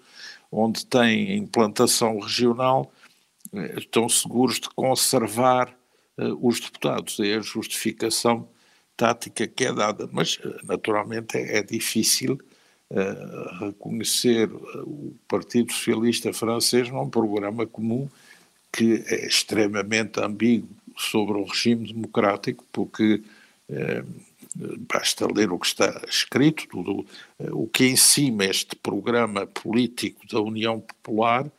onde 0.50 0.86
têm 0.86 1.36
implantação 1.36 2.18
regional, 2.18 2.92
eh, 3.52 3.74
estão 3.78 4.08
seguros 4.08 4.60
de 4.60 4.68
conservar 4.70 5.76
eh, 6.18 6.32
os 6.40 6.60
deputados. 6.60 7.20
É 7.20 7.34
a 7.34 7.40
justificação 7.40 8.48
tática 8.96 9.46
que 9.46 9.66
é 9.66 9.72
dada, 9.72 10.08
mas 10.12 10.38
naturalmente 10.64 11.36
é, 11.36 11.58
é 11.58 11.62
difícil 11.62 12.38
reconhecer 13.60 14.48
o 14.52 15.12
Partido 15.26 15.72
Socialista 15.72 16.32
Francês 16.32 16.88
num 16.88 17.10
programa 17.10 17.66
comum 17.66 18.08
que 18.76 19.02
é 19.06 19.26
extremamente 19.26 20.20
ambíguo 20.20 20.68
sobre 20.96 21.38
o 21.38 21.44
regime 21.44 21.92
democrático, 21.92 22.64
porque 22.70 23.22
uh, 23.70 24.06
basta 24.92 25.26
ler 25.32 25.50
o 25.50 25.58
que 25.58 25.66
está 25.66 26.02
escrito, 26.06 26.68
tudo, 26.68 27.06
uh, 27.38 27.62
o 27.62 27.66
que 27.66 27.86
em 27.86 27.96
cima 27.96 28.44
este 28.44 28.76
programa 28.76 29.46
político 29.46 30.26
da 30.28 30.40
União 30.40 30.78
Popular 30.78 31.50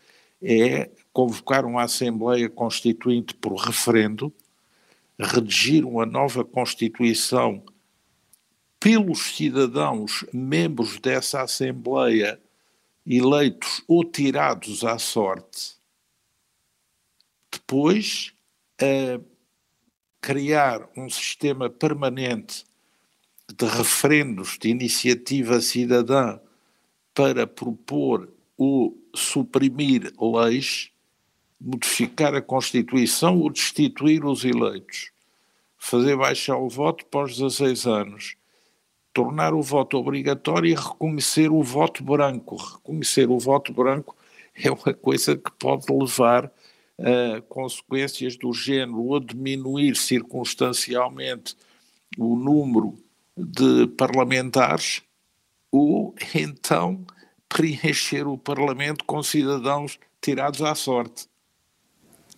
é 0.41 0.89
convocar 1.11 1.65
uma 1.65 1.83
Assembleia 1.83 2.47
Constituinte 2.47 3.33
por 3.33 3.55
referendo, 3.55 4.31
redigir 5.19 5.85
uma 5.85 6.05
nova 6.05 6.45
Constituição 6.45 7.63
pelos 8.79 9.35
cidadãos 9.35 10.25
membros 10.33 10.99
dessa 10.99 11.41
Assembleia 11.41 12.39
eleitos 13.05 13.83
ou 13.87 14.03
tirados 14.03 14.83
à 14.83 14.99
sorte, 14.99 15.77
depois 17.51 18.33
uh, 18.81 19.23
criar 20.19 20.87
um 20.95 21.09
sistema 21.09 21.69
permanente 21.69 22.65
de 23.55 23.65
referendos 23.65 24.57
de 24.59 24.69
iniciativa 24.69 25.61
cidadã 25.61 26.39
para 27.13 27.47
propor 27.47 28.29
ou 28.57 28.97
suprimir 29.15 30.13
leis 30.19 30.91
modificar 31.59 32.35
a 32.35 32.41
Constituição 32.41 33.39
ou 33.39 33.49
destituir 33.49 34.23
os 34.23 34.45
eleitos, 34.45 35.11
fazer 35.77 36.15
baixar 36.15 36.57
o 36.57 36.69
voto 36.69 37.05
os 37.05 37.37
16 37.37 37.87
anos, 37.87 38.35
tornar 39.17 39.55
o 39.55 39.63
voto 39.63 39.97
obrigatório 39.97 40.69
e 40.69 40.75
reconhecer 40.75 41.49
o 41.49 41.63
voto 41.63 42.03
branco. 42.03 42.55
Reconhecer 42.55 43.27
o 43.31 43.39
voto 43.39 43.73
branco 43.73 44.15
é 44.53 44.69
uma 44.69 44.93
coisa 44.93 45.35
que 45.35 45.49
pode 45.57 45.91
levar 45.91 46.51
a 46.99 47.41
consequências 47.49 48.37
do 48.37 48.53
género 48.53 49.01
ou 49.01 49.19
diminuir 49.19 49.95
circunstancialmente 49.95 51.55
o 52.15 52.35
número 52.35 52.93
de 53.35 53.87
parlamentares 53.97 55.01
ou 55.71 56.13
então 56.35 57.03
preencher 57.49 58.27
o 58.27 58.37
Parlamento 58.37 59.03
com 59.03 59.23
cidadãos 59.23 59.97
tirados 60.21 60.61
à 60.61 60.75
sorte. 60.75 61.27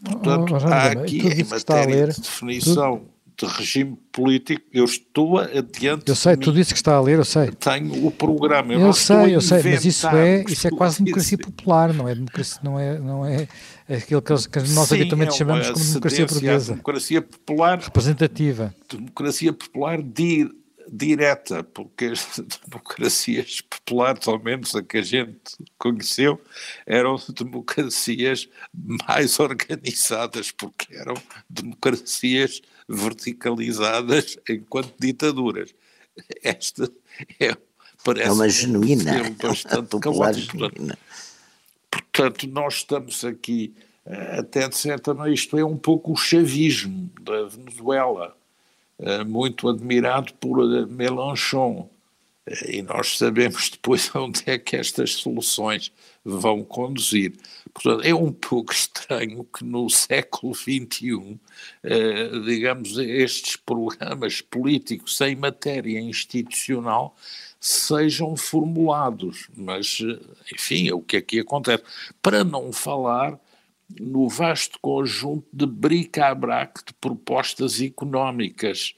Portanto, 0.02 0.54
oh, 0.54 0.66
há 0.66 0.86
aqui 0.92 1.28
em 1.28 1.44
matéria 1.44 2.06
ler, 2.06 2.14
de 2.14 2.22
definição 2.22 3.06
de 3.40 3.46
regime 3.46 3.98
político, 4.12 4.62
eu 4.74 4.84
estou 4.84 5.38
adiante. 5.38 6.04
Eu 6.08 6.16
sei, 6.16 6.36
tu 6.36 6.52
disse 6.52 6.74
que 6.74 6.80
está 6.80 6.96
a 6.96 7.02
ler, 7.02 7.18
eu 7.18 7.26
sei. 7.26 7.52
Tenho 7.52 8.06
o 8.06 8.12
programa. 8.12 8.74
Eu, 8.74 8.82
eu 8.82 8.94
sei, 8.94 9.36
eu 9.36 9.42
sei, 9.42 9.64
mas 9.64 9.86
isso 9.86 10.08
é, 10.08 10.44
isso 10.44 10.68
é 10.68 10.72
quase 10.72 11.02
democracia 11.02 11.38
popular, 11.38 11.94
não 11.94 12.08
é 12.08 12.16
democracia, 12.16 12.60
não 12.64 12.80
é, 12.80 13.00
não 13.00 13.26
é 13.26 13.48
aquilo 13.88 14.22
que, 14.22 14.34
que 14.50 14.60
nós 14.74 14.90
Sim, 14.90 14.96
habitualmente 14.96 15.34
é 15.34 15.38
chamamos 15.38 15.70
como 15.70 15.86
democracia 15.86 16.26
portuguesa. 16.26 16.72
Democracia 16.74 17.22
popular. 17.22 17.80
Representativa. 17.80 18.76
Democracia 18.90 19.54
popular 19.54 20.02
de 20.02 20.50
direta, 20.92 21.64
porque 21.64 22.06
as 22.06 22.42
democracias 22.68 23.62
populares, 23.62 24.28
ao 24.28 24.40
menos 24.42 24.76
a 24.76 24.82
que 24.82 24.98
a 24.98 25.02
gente 25.02 25.56
conheceu, 25.78 26.42
eram 26.86 27.16
democracias 27.36 28.50
mais 29.08 29.40
organizadas, 29.40 30.52
porque 30.52 30.96
eram 30.96 31.16
democracias 31.50 32.62
verticalizadas 32.90 34.38
enquanto 34.50 34.94
ditaduras. 35.00 35.74
Esta 36.44 36.92
é, 37.40 37.56
parece 38.04 38.28
é 38.28 38.32
uma 38.32 38.50
genuína, 38.50 39.30
bastante 39.42 39.96
é 39.96 40.00
popular 40.00 40.34
genuína. 40.34 40.98
Portanto, 41.90 42.48
nós 42.48 42.76
estamos 42.76 43.24
aqui, 43.24 43.74
eh, 44.06 44.40
até 44.40 44.68
de 44.68 44.76
certa 44.76 45.14
maneira, 45.14 45.36
isto 45.36 45.58
é 45.58 45.64
um 45.64 45.78
pouco 45.78 46.12
o 46.12 46.18
chavismo 46.18 47.10
da 47.22 47.44
Venezuela 47.44 48.36
eh, 49.00 49.24
muito 49.24 49.70
admirado 49.70 50.34
por 50.34 50.60
eh, 50.60 50.86
Mélenchon. 50.86 51.90
Eh, 51.90 51.99
e 52.68 52.82
nós 52.82 53.18
sabemos 53.18 53.70
depois 53.72 54.14
onde 54.16 54.44
é 54.46 54.58
que 54.58 54.76
estas 54.76 55.14
soluções 55.14 55.92
vão 56.24 56.64
conduzir. 56.64 57.34
Portanto, 57.74 58.06
é 58.06 58.14
um 58.14 58.32
pouco 58.32 58.74
estranho 58.74 59.44
que 59.44 59.64
no 59.64 59.90
século 59.90 60.54
XXI, 60.54 61.40
digamos, 62.46 62.98
estes 62.98 63.56
programas 63.56 64.42
políticos 64.42 65.20
em 65.22 65.36
matéria 65.36 66.00
institucional 66.00 67.16
sejam 67.60 68.36
formulados. 68.36 69.48
Mas, 69.56 70.00
enfim, 70.54 70.90
é 70.90 70.94
o 70.94 71.02
que 71.02 71.18
aqui 71.18 71.40
acontece. 71.40 71.84
Para 72.22 72.44
não 72.44 72.72
falar 72.72 73.40
no 74.00 74.30
vasto 74.30 74.78
conjunto 74.82 75.48
de 75.52 75.66
bric-a-brac 75.66 76.86
de 76.86 76.94
propostas 76.94 77.82
económicas, 77.82 78.94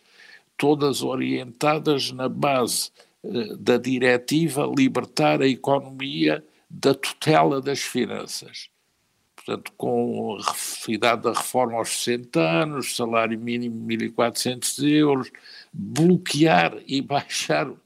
todas 0.58 1.02
orientadas 1.02 2.12
na 2.12 2.28
base 2.28 2.90
eh, 2.90 3.11
da 3.60 3.78
diretiva 3.78 4.66
libertar 4.66 5.42
a 5.42 5.48
economia 5.48 6.44
da 6.70 6.94
tutela 6.94 7.62
das 7.62 7.80
finanças. 7.80 8.70
Portanto, 9.36 9.72
com 9.76 10.38
a 10.38 10.92
idade 10.92 11.24
da 11.24 11.34
reforma 11.34 11.78
aos 11.78 11.90
60 11.90 12.40
anos, 12.40 12.96
salário 12.96 13.40
mínimo 13.40 13.88
1.400 13.88 14.84
euros, 14.88 15.32
bloquear 15.74 16.78
e 16.86 17.02
baixar 17.02 17.68
uh, 17.70 17.78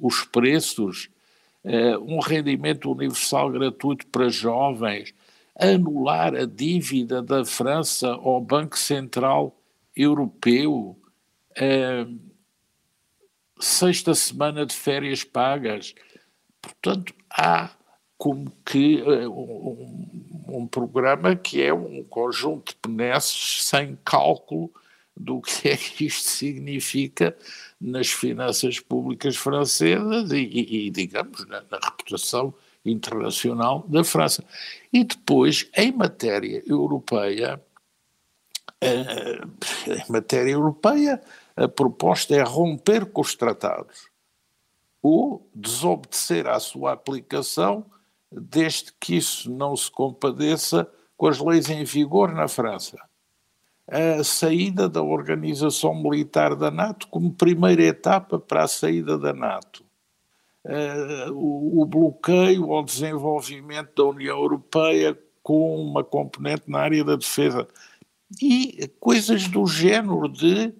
os 0.00 0.24
preços, 0.24 1.08
uh, 1.64 1.98
um 2.02 2.18
rendimento 2.18 2.90
universal 2.90 3.50
gratuito 3.50 4.06
para 4.08 4.28
jovens, 4.28 5.14
anular 5.58 6.34
a 6.34 6.44
dívida 6.44 7.22
da 7.22 7.44
França 7.44 8.08
ao 8.08 8.40
Banco 8.40 8.76
Central 8.76 9.56
Europeu, 9.94 10.98
uh, 11.52 12.18
sexta 13.58 14.14
semana 14.14 14.66
de 14.66 14.74
férias 14.74 15.24
pagas. 15.24 15.94
Portanto, 16.60 17.14
há 17.30 17.70
como 18.18 18.50
que 18.64 19.02
uh, 19.02 19.30
um, 19.30 20.44
um, 20.48 20.66
programa 20.66 21.36
que 21.36 21.62
é 21.62 21.72
um 21.72 22.02
conjunto 22.04 22.72
de 22.72 22.78
benesses 22.90 23.64
sem 23.64 23.98
cálculo 24.04 24.70
do 25.16 25.40
que 25.42 25.68
é 25.68 25.76
que 25.76 26.06
isto 26.06 26.28
significa 26.28 27.36
nas 27.80 28.08
finanças 28.08 28.80
públicas 28.80 29.36
francesas 29.36 30.30
e, 30.32 30.38
e, 30.38 30.86
e 30.86 30.90
digamos, 30.90 31.46
na, 31.46 31.62
na 31.70 31.78
reputação 31.82 32.54
internacional 32.84 33.84
da 33.88 34.04
França. 34.04 34.44
E 34.92 35.04
depois, 35.04 35.68
em 35.76 35.92
matéria 35.92 36.62
europeia, 36.66 37.60
eh, 38.80 39.40
em 39.88 40.12
matéria 40.12 40.52
europeia, 40.52 41.20
a 41.56 41.66
proposta 41.66 42.34
é 42.34 42.42
romper 42.42 43.06
com 43.06 43.22
os 43.22 43.34
tratados 43.34 44.08
ou 45.02 45.48
desobedecer 45.54 46.48
à 46.48 46.58
sua 46.58 46.92
aplicação, 46.92 47.86
desde 48.30 48.92
que 48.98 49.16
isso 49.16 49.48
não 49.48 49.76
se 49.76 49.88
compadeça 49.88 50.90
com 51.16 51.28
as 51.28 51.38
leis 51.38 51.70
em 51.70 51.84
vigor 51.84 52.32
na 52.32 52.48
França. 52.48 52.98
A 53.86 54.24
saída 54.24 54.88
da 54.88 55.00
organização 55.00 55.94
militar 55.94 56.56
da 56.56 56.72
NATO 56.72 57.06
como 57.06 57.32
primeira 57.32 57.84
etapa 57.84 58.36
para 58.36 58.64
a 58.64 58.68
saída 58.68 59.16
da 59.16 59.32
NATO. 59.32 59.84
O, 61.32 61.86
bloqueio 61.86 62.72
ao 62.72 62.84
desenvolvimento 62.84 63.94
da 63.94 64.10
União 64.10 64.36
Europeia 64.36 65.16
com 65.40 65.80
uma 65.80 66.02
componente 66.02 66.64
na 66.66 66.80
área 66.80 67.04
da 67.04 67.14
defesa. 67.14 67.68
E 68.42 68.90
coisas 68.98 69.46
do 69.46 69.64
género 69.68 70.28
de 70.28 70.74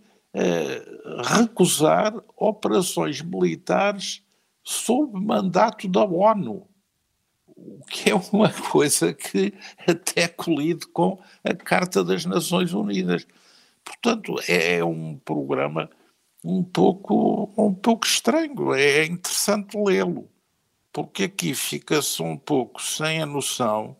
recusar 1.24 2.14
operações 2.36 3.22
militares 3.22 4.22
sob 4.62 5.18
mandato 5.18 5.88
da 5.88 6.04
ONU 6.04 6.68
o 7.56 7.84
que 7.86 8.10
é 8.10 8.14
uma 8.32 8.52
coisa 8.70 9.14
que 9.14 9.54
até 9.86 10.28
colide 10.28 10.86
com 10.88 11.18
a 11.42 11.54
Carta 11.54 12.04
das 12.04 12.24
Nações 12.24 12.72
Unidas. 12.72 13.26
Portanto, 13.82 14.36
é 14.46 14.84
um 14.84 15.16
programa 15.24 15.88
um 16.44 16.62
pouco, 16.62 17.52
um 17.56 17.74
pouco 17.74 18.06
estranho, 18.06 18.72
é 18.74 19.04
interessante 19.04 19.76
lê-lo, 19.76 20.28
porque 20.92 21.24
aqui 21.24 21.54
fica-se 21.54 22.22
um 22.22 22.36
pouco 22.36 22.80
sem 22.80 23.22
a 23.22 23.26
noção 23.26 23.96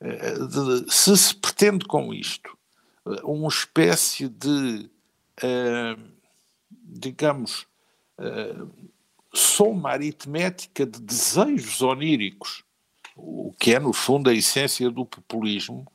eh, 0.00 0.34
de 0.46 0.92
se 0.92 1.16
se 1.16 1.34
pretende 1.34 1.84
com 1.86 2.14
isto 2.14 2.56
eh, 3.06 3.20
uma 3.24 3.48
espécie 3.48 4.28
de, 4.28 4.88
digamos, 6.70 7.66
uh, 8.18 8.70
soma 9.32 9.90
aritmética 9.90 10.84
de 10.84 11.00
desejos 11.00 11.80
oníricos 11.82 12.64
o 13.16 13.52
que 13.58 13.74
é, 13.74 13.78
no 13.78 13.92
fundo, 13.92 14.30
a 14.30 14.34
essência 14.34 14.90
do 14.90 15.04
populismo, 15.04 15.86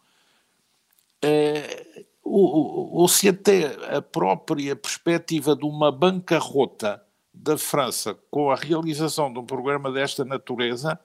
é, 1.21 2.06
ou, 2.23 2.93
ou 2.93 3.08
se 3.08 3.28
até 3.30 3.95
a 3.95 4.02
própria 4.02 4.76
perspectiva 4.76 5.56
de 5.56 5.65
uma 5.65 5.91
bancarrota 5.91 7.04
da 7.34 7.58
França 7.58 8.17
com 8.30 8.52
a 8.52 8.56
realização 8.56 9.32
de 9.32 9.39
um 9.39 9.45
programa 9.45 9.91
desta 9.91 10.23
natureza 10.26 11.00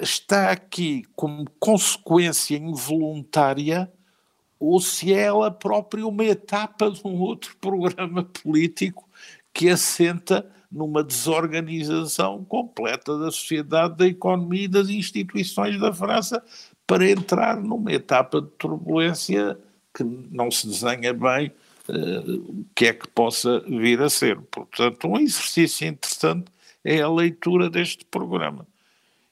está 0.00 0.50
aqui 0.50 1.04
como 1.16 1.48
consequência 1.58 2.56
involuntária 2.56 3.90
ou 4.60 4.78
se 4.78 5.12
é 5.12 5.22
ela 5.22 5.50
própria 5.50 6.06
uma 6.06 6.24
etapa 6.24 6.90
de 6.90 7.00
um 7.04 7.18
outro 7.18 7.56
programa 7.56 8.22
político 8.22 9.08
que 9.54 9.70
assenta 9.70 10.46
numa 10.70 11.02
desorganização 11.02 12.44
completa 12.44 13.18
da 13.18 13.32
sociedade, 13.32 13.96
da 13.96 14.06
economia 14.06 14.64
e 14.64 14.68
das 14.68 14.88
instituições 14.88 15.80
da 15.80 15.92
França 15.92 16.44
para 16.86 17.10
entrar 17.10 17.60
numa 17.60 17.92
etapa 17.92 18.40
de 18.40 18.48
turbulência 18.58 19.58
que 19.94 20.04
não 20.04 20.50
se 20.50 20.68
desenha 20.68 21.12
bem 21.12 21.52
uh, 21.88 22.34
o 22.50 22.66
que 22.74 22.86
é 22.86 22.92
que 22.92 23.08
possa 23.08 23.60
vir 23.60 24.00
a 24.00 24.08
ser. 24.08 24.40
Portanto, 24.42 25.08
um 25.08 25.18
exercício 25.18 25.88
interessante 25.88 26.52
é 26.84 27.00
a 27.00 27.08
leitura 27.08 27.68
deste 27.68 28.04
programa. 28.04 28.66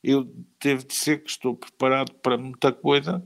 Eu 0.02 0.28
devo 0.60 0.84
dizer 0.86 1.22
que 1.22 1.30
estou 1.30 1.54
preparado 1.54 2.12
para 2.14 2.36
muita 2.36 2.72
coisa, 2.72 3.22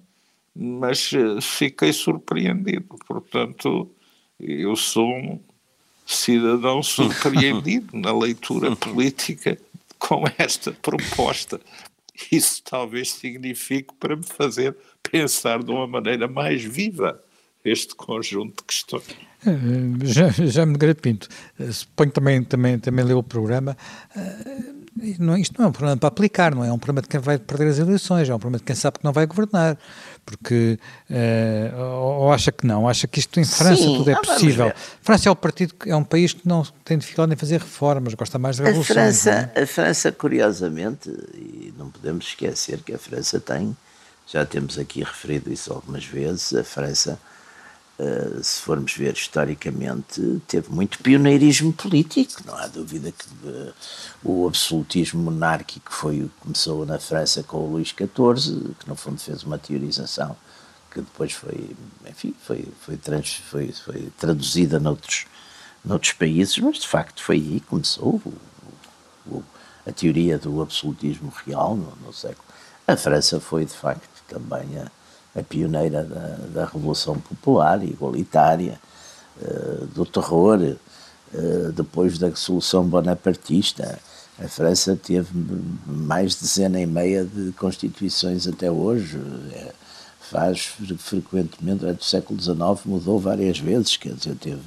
mas 0.55 1.13
uh, 1.13 1.41
fiquei 1.41 1.93
surpreendido. 1.93 2.97
Portanto, 3.07 3.91
eu 4.39 4.77
sou 4.77 5.09
um 5.09 5.41
cidadão 6.07 6.83
surpreendido 6.85 7.97
na 7.97 8.17
leitura 8.17 8.75
política 8.77 9.59
com 9.99 10.25
esta 10.37 10.73
proposta. 10.73 11.61
Isso 12.31 12.63
talvez 12.63 13.13
signifique 13.13 13.95
para 13.99 14.17
me 14.17 14.25
fazer 14.25 14.77
pensar 15.03 15.63
de 15.63 15.71
uma 15.71 15.87
maneira 15.87 16.29
mais 16.29 16.63
viva 16.63 17.21
este 17.65 17.95
conjunto 17.95 18.57
de 18.57 18.65
questões. 18.65 19.17
Eh, 19.47 20.05
já, 20.05 20.29
já 20.31 20.67
me 20.67 20.77
Pinto, 20.95 21.29
eh, 21.59 21.71
suponho 21.73 22.11
também, 22.11 22.43
também, 22.45 22.79
também 22.79 23.05
leu 23.05 23.19
o 23.19 23.23
programa. 23.23 23.77
Uh, 24.15 24.83
não, 25.19 25.37
isto 25.37 25.59
não 25.59 25.67
é 25.67 25.69
um 25.69 25.73
problema 25.73 25.97
para 25.97 26.09
aplicar, 26.09 26.55
não 26.55 26.65
é 26.65 26.73
um 26.73 26.79
problema 26.79 27.03
de 27.03 27.09
quem 27.09 27.21
vai 27.21 27.39
perder 27.39 27.69
as 27.69 27.79
eleições, 27.79 28.29
é 28.29 28.35
um 28.35 28.39
problema 28.39 28.59
de 28.59 28.65
quem 28.65 28.77
sabe 28.77 28.99
que 28.99 29.05
não 29.05 29.13
vai 29.13 29.27
governar. 29.27 29.79
Porque, 30.25 30.79
uh, 31.11 31.81
ou 31.81 32.33
acha 32.33 32.53
que 32.53 32.67
não, 32.67 32.89
acha 32.89 33.07
que 33.07 33.19
isto 33.19 33.41
em 33.41 33.45
França 33.45 33.83
Sim, 33.83 33.97
tudo 33.99 34.11
é 34.11 34.15
possível. 34.15 34.73
França 35.03 35.29
é, 35.29 35.33
o 35.33 35.37
partido, 35.37 35.75
é 35.85 35.97
um 35.97 36.05
país 36.05 36.33
que 36.33 36.47
não 36.47 36.65
tem 36.85 36.97
dificuldade 36.97 37.35
em 37.35 37.37
fazer 37.37 37.61
reformas, 37.61 38.15
gosta 38.15 38.39
mais 38.39 38.57
de 38.57 38.63
revoluções. 38.63 38.91
A 38.91 39.03
França, 39.03 39.53
é? 39.55 39.63
a 39.63 39.67
França, 39.67 40.13
curiosamente, 40.13 41.11
e 41.35 41.75
não 41.77 41.91
podemos 41.91 42.27
esquecer 42.27 42.79
que 42.83 42.95
a 42.95 42.99
França 42.99 43.41
tem, 43.41 43.77
já 44.27 44.47
temos 44.47 44.79
aqui 44.79 45.01
referido 45.01 45.53
isso 45.53 45.73
algumas 45.73 46.05
vezes, 46.05 46.55
a 46.55 46.65
França 46.65 47.19
Uh, 47.99 48.43
se 48.43 48.61
formos 48.63 48.95
ver 48.95 49.13
historicamente, 49.13 50.43
teve 50.49 50.71
muito 50.71 50.99
pioneirismo 50.99 51.73
político. 51.73 52.43
Não 52.47 52.57
há 52.57 52.67
dúvida 52.67 53.13
que 53.13 53.27
uh, 53.47 53.73
o 54.25 54.49
absolutismo 54.49 55.23
monárquico 55.23 55.93
foi 55.93 56.29
começou 56.41 56.85
na 56.87 56.99
França 56.99 57.43
com 57.43 57.59
o 57.59 57.73
Luís 57.73 57.89
XIV, 57.89 58.75
que 58.81 58.89
no 58.89 58.97
fundo 58.97 59.21
fez 59.21 59.43
uma 59.45 59.59
teorização 59.59 60.37
que 60.93 61.01
depois 61.01 61.33
foi, 61.33 61.71
enfim, 62.07 62.35
foi, 62.43 62.69
foi, 62.81 62.97
trans, 62.97 63.35
foi, 63.51 63.73
foi 63.73 64.13
traduzida 64.19 64.79
noutros, 64.79 65.27
noutros 65.85 66.13
países, 66.13 66.59
mas 66.59 66.79
de 66.79 66.87
facto 66.87 67.23
foi 67.23 67.37
aí 67.37 67.61
que 67.61 67.67
começou 67.67 68.21
o, 68.25 68.35
o, 69.27 69.45
a 69.87 69.93
teoria 69.93 70.39
do 70.39 70.61
absolutismo 70.61 71.33
real 71.47 71.77
no, 71.77 71.97
no 72.05 72.13
século. 72.13 72.45
A 72.87 72.97
França 72.97 73.41
foi 73.41 73.65
de 73.65 73.73
facto 73.73 74.23
também 74.29 74.79
a 74.79 74.91
a 75.35 75.43
pioneira 75.43 76.05
da, 76.05 76.37
da 76.53 76.65
Revolução 76.67 77.19
Popular, 77.19 77.83
igualitária, 77.83 78.79
uh, 79.41 79.87
do 79.87 80.05
terror, 80.05 80.59
uh, 81.35 81.73
depois 81.73 82.19
da 82.19 82.35
Solução 82.35 82.85
Bonapartista. 82.85 83.99
A 84.39 84.49
França 84.49 84.97
teve 84.97 85.29
mais 85.87 86.35
de 86.35 86.41
dezena 86.41 86.81
e 86.81 86.87
meia 86.87 87.25
de 87.25 87.53
constituições 87.53 88.47
até 88.47 88.71
hoje. 88.71 89.19
É, 89.53 89.73
faz 90.33 90.73
frequentemente, 90.99 91.81
durante 91.81 92.01
o 92.01 92.05
século 92.05 92.41
XIX, 92.41 92.59
mudou 92.87 93.19
várias 93.19 93.59
vezes, 93.59 93.99
quer 93.99 94.15
dizer, 94.15 94.35
teve, 94.37 94.63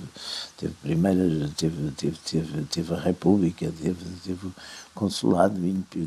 teve 0.55 0.73
primeiro, 0.83 1.49
teve, 1.57 1.91
teve, 1.97 2.17
teve, 2.23 2.63
teve 2.65 2.93
a 2.93 2.99
República, 2.99 3.73
teve, 3.81 4.05
teve 4.23 4.45
o 4.45 4.53
consulado, 4.93 5.59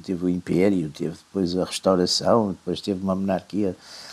teve 0.04 0.24
o 0.24 0.28
Império, 0.28 0.88
teve 0.90 1.16
depois 1.16 1.58
a 1.58 1.64
restauração, 1.64 2.50
depois 2.50 2.80
teve 2.80 3.02
uma 3.02 3.16
monarquia 3.16 3.70
eh, 3.70 4.07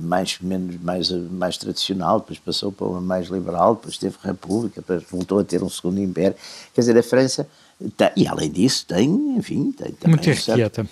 mais, 0.00 0.38
menos, 0.40 0.80
mais, 0.80 1.10
mais 1.10 1.56
tradicional, 1.56 2.20
depois 2.20 2.38
passou 2.38 2.70
para 2.70 2.86
uma 2.86 3.00
mais 3.00 3.28
liberal, 3.28 3.74
depois 3.74 3.98
teve 3.98 4.16
república, 4.22 4.80
depois 4.80 5.02
voltou 5.10 5.38
a 5.40 5.44
ter 5.44 5.62
um 5.62 5.68
segundo 5.68 6.00
império. 6.00 6.36
Quer 6.74 6.82
dizer, 6.82 6.96
a 6.96 7.02
França, 7.02 7.48
tem, 7.96 8.10
e 8.16 8.26
além 8.26 8.50
disso, 8.50 8.86
tem, 8.86 9.36
enfim, 9.36 9.72
tem 9.72 9.92
também 9.92 10.16
muito 10.16 10.30
um 10.30 10.36
certo, 10.36 10.88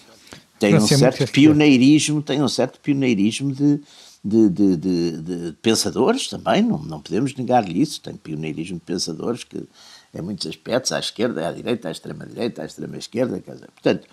tem 0.58 0.74
um 0.74 0.86
certo 0.86 1.32
pioneirismo, 1.32 2.22
tem 2.22 2.42
um 2.42 2.48
certo 2.48 2.80
pioneirismo 2.80 3.54
de, 3.54 3.80
de, 4.22 4.48
de, 4.48 4.76
de, 4.76 5.16
de 5.22 5.52
pensadores 5.62 6.28
também, 6.28 6.62
não, 6.62 6.78
não 6.82 7.00
podemos 7.00 7.34
negar-lhe 7.34 7.80
isso, 7.80 8.00
tem 8.00 8.14
pioneirismo 8.14 8.78
de 8.78 8.84
pensadores 8.84 9.44
que 9.44 9.64
em 10.12 10.20
muitos 10.20 10.46
aspectos, 10.46 10.90
à 10.90 10.98
esquerda, 10.98 11.48
à 11.48 11.52
direita, 11.52 11.88
à 11.88 11.92
extrema-direita, 11.92 12.62
à 12.62 12.66
extrema-esquerda, 12.66 13.38
quer 13.40 13.54
dizer, 13.54 13.68
portanto, 13.70 14.08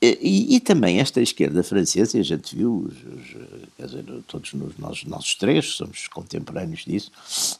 e, 0.00 0.56
e, 0.56 0.60
também 0.60 1.00
esta 1.00 1.22
esquerda 1.22 1.62
francesa, 1.62 2.18
e 2.18 2.20
a 2.20 2.24
gente 2.24 2.54
viu, 2.54 2.86
os, 2.86 2.94
os, 2.94 3.88
dizer, 3.88 4.04
todos 4.26 4.52
nós, 4.78 5.04
nossos 5.04 5.34
três, 5.36 5.74
somos 5.74 6.06
contemporâneos 6.08 6.84
disso, 6.84 7.10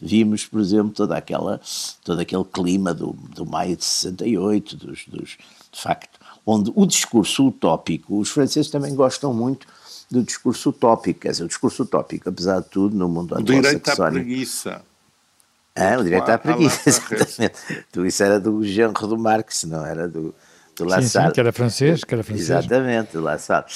vimos, 0.01 0.44
por 0.44 0.61
exemplo, 0.61 0.90
toda 0.90 1.16
aquela, 1.16 1.59
todo 2.05 2.20
aquele 2.20 2.44
clima 2.44 2.92
do, 2.92 3.12
do 3.35 3.46
maio 3.46 3.75
de 3.75 3.85
68, 3.85 4.77
dos, 4.77 5.07
dos, 5.07 5.38
de 5.72 5.81
facto, 5.81 6.20
onde 6.44 6.70
o 6.75 6.85
discurso 6.85 7.49
utópico, 7.49 8.18
os 8.18 8.29
franceses 8.29 8.70
também 8.70 8.94
gostam 8.94 9.33
muito 9.33 9.66
do 10.11 10.22
discurso 10.22 10.68
utópico, 10.68 11.20
quer 11.20 11.31
dizer, 11.31 11.44
o 11.44 11.49
discurso 11.49 11.85
utópico, 11.85 12.29
apesar 12.29 12.61
de 12.61 12.68
tudo, 12.68 12.94
no 12.94 13.09
mundo 13.09 13.35
anglo-saxónico... 13.35 13.59
O 13.59 13.62
direito 13.62 13.88
à 13.88 14.11
preguiça. 14.11 14.83
Ah, 15.75 15.99
o 15.99 16.05
direito 16.05 16.29
à 16.29 16.38
preguiça, 16.38 16.83
exatamente. 16.90 17.57
Isso 18.07 18.22
era 18.22 18.38
do 18.38 18.62
genro 18.62 19.07
do 19.07 19.16
Marx, 19.16 19.64
não 19.64 19.85
era 19.87 20.07
do 20.07 20.35
do 20.77 20.85
La 20.85 21.03
sim, 21.03 21.09
Salle. 21.09 21.29
Sim, 21.29 21.33
que 21.35 21.41
era 21.41 21.53
francês, 21.53 22.05
que 22.05 22.15
era 22.15 22.23
francês. 22.23 22.51
Exatamente, 22.51 23.12
do 23.12 23.21
La 23.21 23.39
Salle. 23.39 23.67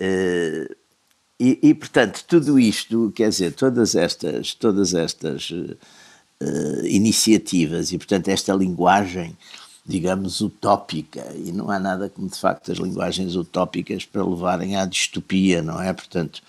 Uh, 0.00 0.74
e, 1.38 1.58
e, 1.62 1.74
portanto, 1.74 2.22
tudo 2.28 2.58
isto, 2.58 3.12
quer 3.14 3.30
dizer, 3.30 3.52
todas 3.52 3.94
estas, 3.94 4.54
todas 4.54 4.92
estas 4.92 5.50
uh, 5.50 5.76
iniciativas 6.84 7.92
e, 7.92 7.98
portanto, 7.98 8.28
esta 8.28 8.52
linguagem 8.52 9.36
digamos, 9.90 10.40
utópica, 10.40 11.26
e 11.34 11.50
não 11.52 11.70
há 11.70 11.78
nada 11.78 12.08
como 12.08 12.28
de 12.28 12.38
facto 12.38 12.70
as 12.70 12.78
linguagens 12.78 13.34
utópicas 13.34 14.04
para 14.04 14.24
levarem 14.24 14.76
à 14.76 14.84
distopia, 14.84 15.62
não 15.62 15.82
é? 15.82 15.92
Portanto, 15.92 16.42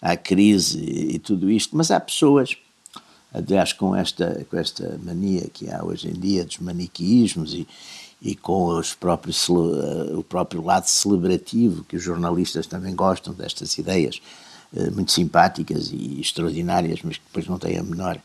à 0.00 0.16
crise 0.16 0.80
e, 0.80 1.14
e 1.14 1.18
tudo 1.18 1.50
isto, 1.50 1.76
mas 1.76 1.90
há 1.90 2.00
pessoas, 2.00 2.56
aliás, 3.32 3.72
com 3.72 3.94
esta, 3.94 4.44
com 4.50 4.56
esta 4.56 4.98
mania 5.02 5.48
que 5.52 5.70
há 5.70 5.84
hoje 5.84 6.08
em 6.08 6.14
dia 6.14 6.44
dos 6.44 6.58
maniqueísmos 6.58 7.54
e, 7.54 7.68
e 8.20 8.34
com 8.34 8.66
os 8.78 8.94
próprios, 8.94 9.48
o 9.48 10.24
próprio 10.28 10.64
lado 10.64 10.86
celebrativo, 10.86 11.84
que 11.84 11.96
os 11.96 12.02
jornalistas 12.02 12.66
também 12.66 12.94
gostam 12.94 13.32
destas 13.32 13.78
ideias 13.78 14.20
eh, 14.74 14.90
muito 14.90 15.12
simpáticas 15.12 15.90
e 15.92 16.20
extraordinárias, 16.20 17.00
mas 17.02 17.16
que 17.16 17.24
depois 17.24 17.46
não 17.46 17.58
têm 17.58 17.78
a 17.78 17.82
menor 17.82 18.20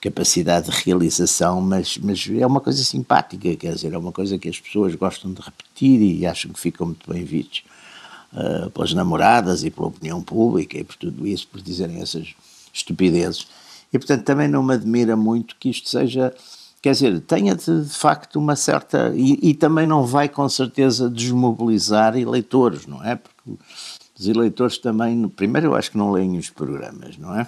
capacidade 0.00 0.70
de 0.70 0.84
realização, 0.84 1.60
mas, 1.60 1.96
mas 1.98 2.28
é 2.28 2.46
uma 2.46 2.60
coisa 2.60 2.82
simpática, 2.82 3.54
quer 3.54 3.74
dizer, 3.74 3.92
é 3.92 3.98
uma 3.98 4.10
coisa 4.10 4.36
que 4.36 4.48
as 4.48 4.58
pessoas 4.58 4.94
gostam 4.96 5.32
de 5.32 5.40
repetir 5.40 6.00
e 6.00 6.26
acham 6.26 6.50
que 6.50 6.58
ficam 6.58 6.86
muito 6.86 7.08
bem 7.08 7.24
vistos 7.24 7.62
uh, 8.32 8.68
pelas 8.70 8.92
namoradas 8.92 9.62
e 9.62 9.70
pela 9.70 9.86
opinião 9.86 10.20
pública 10.20 10.76
e 10.76 10.82
por 10.82 10.96
tudo 10.96 11.24
isso, 11.24 11.46
por 11.46 11.60
dizerem 11.60 12.02
essas 12.02 12.34
estupidezes. 12.72 13.46
E, 13.92 13.98
portanto, 13.98 14.24
também 14.24 14.48
não 14.48 14.62
me 14.64 14.74
admira 14.74 15.14
muito 15.14 15.54
que 15.54 15.70
isto 15.70 15.88
seja, 15.88 16.34
quer 16.82 16.92
dizer, 16.92 17.20
tenha 17.20 17.54
de, 17.54 17.84
de 17.84 17.96
facto 17.96 18.36
uma 18.36 18.56
certa. 18.56 19.12
E, 19.14 19.38
e, 19.50 19.54
também 19.54 19.86
não 19.86 20.04
vai 20.04 20.28
com 20.28 20.46
certeza 20.48 21.08
desmobilizar 21.08 22.18
eleitores, 22.18 22.86
não 22.86 23.02
é? 23.02 23.16
Porque 23.16 23.62
os 24.18 24.26
eleitores 24.26 24.76
também, 24.76 25.26
primeiro, 25.28 25.68
eu 25.68 25.74
acho 25.74 25.92
que 25.92 25.96
não 25.96 26.10
leem 26.10 26.36
os 26.36 26.50
programas, 26.50 27.16
não 27.16 27.34
é? 27.34 27.46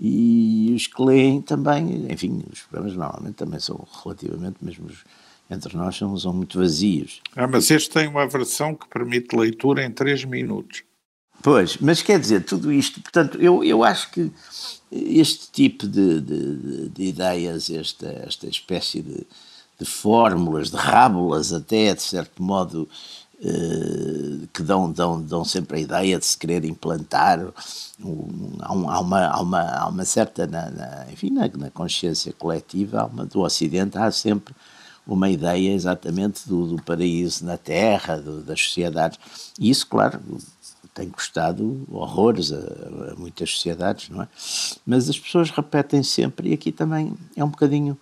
e 0.00 0.72
os 0.76 0.86
que 0.86 1.02
leem 1.02 1.42
também, 1.42 2.06
enfim, 2.10 2.44
os 2.52 2.60
programas 2.62 2.96
normalmente 2.96 3.34
também 3.34 3.58
são 3.58 3.84
relativamente, 4.02 4.56
mesmo 4.62 4.88
entre 5.50 5.76
nós, 5.76 5.96
são, 5.96 6.16
são 6.16 6.32
muito 6.32 6.58
vazios. 6.58 7.20
Ah, 7.34 7.48
mas 7.48 7.70
este 7.70 7.90
tem 7.90 8.06
uma 8.06 8.26
versão 8.28 8.74
que 8.74 8.86
permite 8.88 9.34
leitura 9.34 9.84
em 9.84 9.90
3 9.90 10.24
minutos. 10.24 10.82
Pois, 11.42 11.76
mas 11.78 12.02
quer 12.02 12.18
dizer, 12.18 12.44
tudo 12.44 12.72
isto, 12.72 13.00
portanto, 13.00 13.40
eu, 13.40 13.62
eu 13.62 13.84
acho 13.84 14.10
que 14.10 14.30
este 14.90 15.50
tipo 15.52 15.86
de, 15.86 16.20
de, 16.20 16.88
de 16.88 17.04
ideias, 17.04 17.70
esta, 17.70 18.08
esta 18.26 18.46
espécie 18.48 19.02
de, 19.02 19.26
de 19.78 19.84
fórmulas, 19.84 20.70
de 20.70 20.76
rábulas 20.76 21.52
até, 21.52 21.94
de 21.94 22.02
certo 22.02 22.42
modo, 22.42 22.88
eh, 23.40 24.48
que 24.52 24.64
dão, 24.64 24.90
dão, 24.90 25.22
dão 25.22 25.44
sempre 25.44 25.78
a 25.78 25.80
ideia 25.80 26.18
de 26.18 26.26
se 26.26 26.36
querer 26.36 26.64
implantar. 26.64 27.38
Um, 28.02 28.56
há, 28.60 28.72
um, 28.72 28.84
uma, 29.00 29.26
há, 29.26 29.40
uma, 29.40 29.60
há 29.60 29.88
uma 29.88 30.04
certa, 30.04 30.44
na, 30.46 30.68
na 30.70 31.06
enfim, 31.12 31.30
na, 31.30 31.48
na, 31.56 31.70
consciência 31.70 32.32
coletiva 32.32 33.06
uma, 33.06 33.24
do 33.24 33.40
Ocidente, 33.40 33.96
há 33.96 34.10
sempre 34.10 34.52
uma 35.06 35.30
ideia 35.30 35.72
exatamente 35.72 36.48
do, 36.48 36.66
do 36.66 36.82
paraíso 36.82 37.44
na 37.44 37.56
Terra, 37.56 38.16
do, 38.16 38.42
das 38.42 38.60
sociedades. 38.60 39.18
E 39.58 39.70
isso, 39.70 39.86
claro, 39.86 40.20
tem 40.98 41.08
custado 41.08 41.86
horrores 41.90 42.52
a, 42.52 42.56
a, 42.56 43.14
muitas 43.16 43.50
sociedades, 43.50 44.10
não 44.10 44.22
é? 44.22 44.28
Mas 44.84 45.08
as 45.08 45.18
pessoas 45.18 45.50
repetem 45.50 46.02
sempre, 46.02 46.50
e 46.50 46.52
aqui 46.54 46.72
também 46.72 47.14
é 47.36 47.44
um 47.44 47.48
bocadinho 47.48 47.96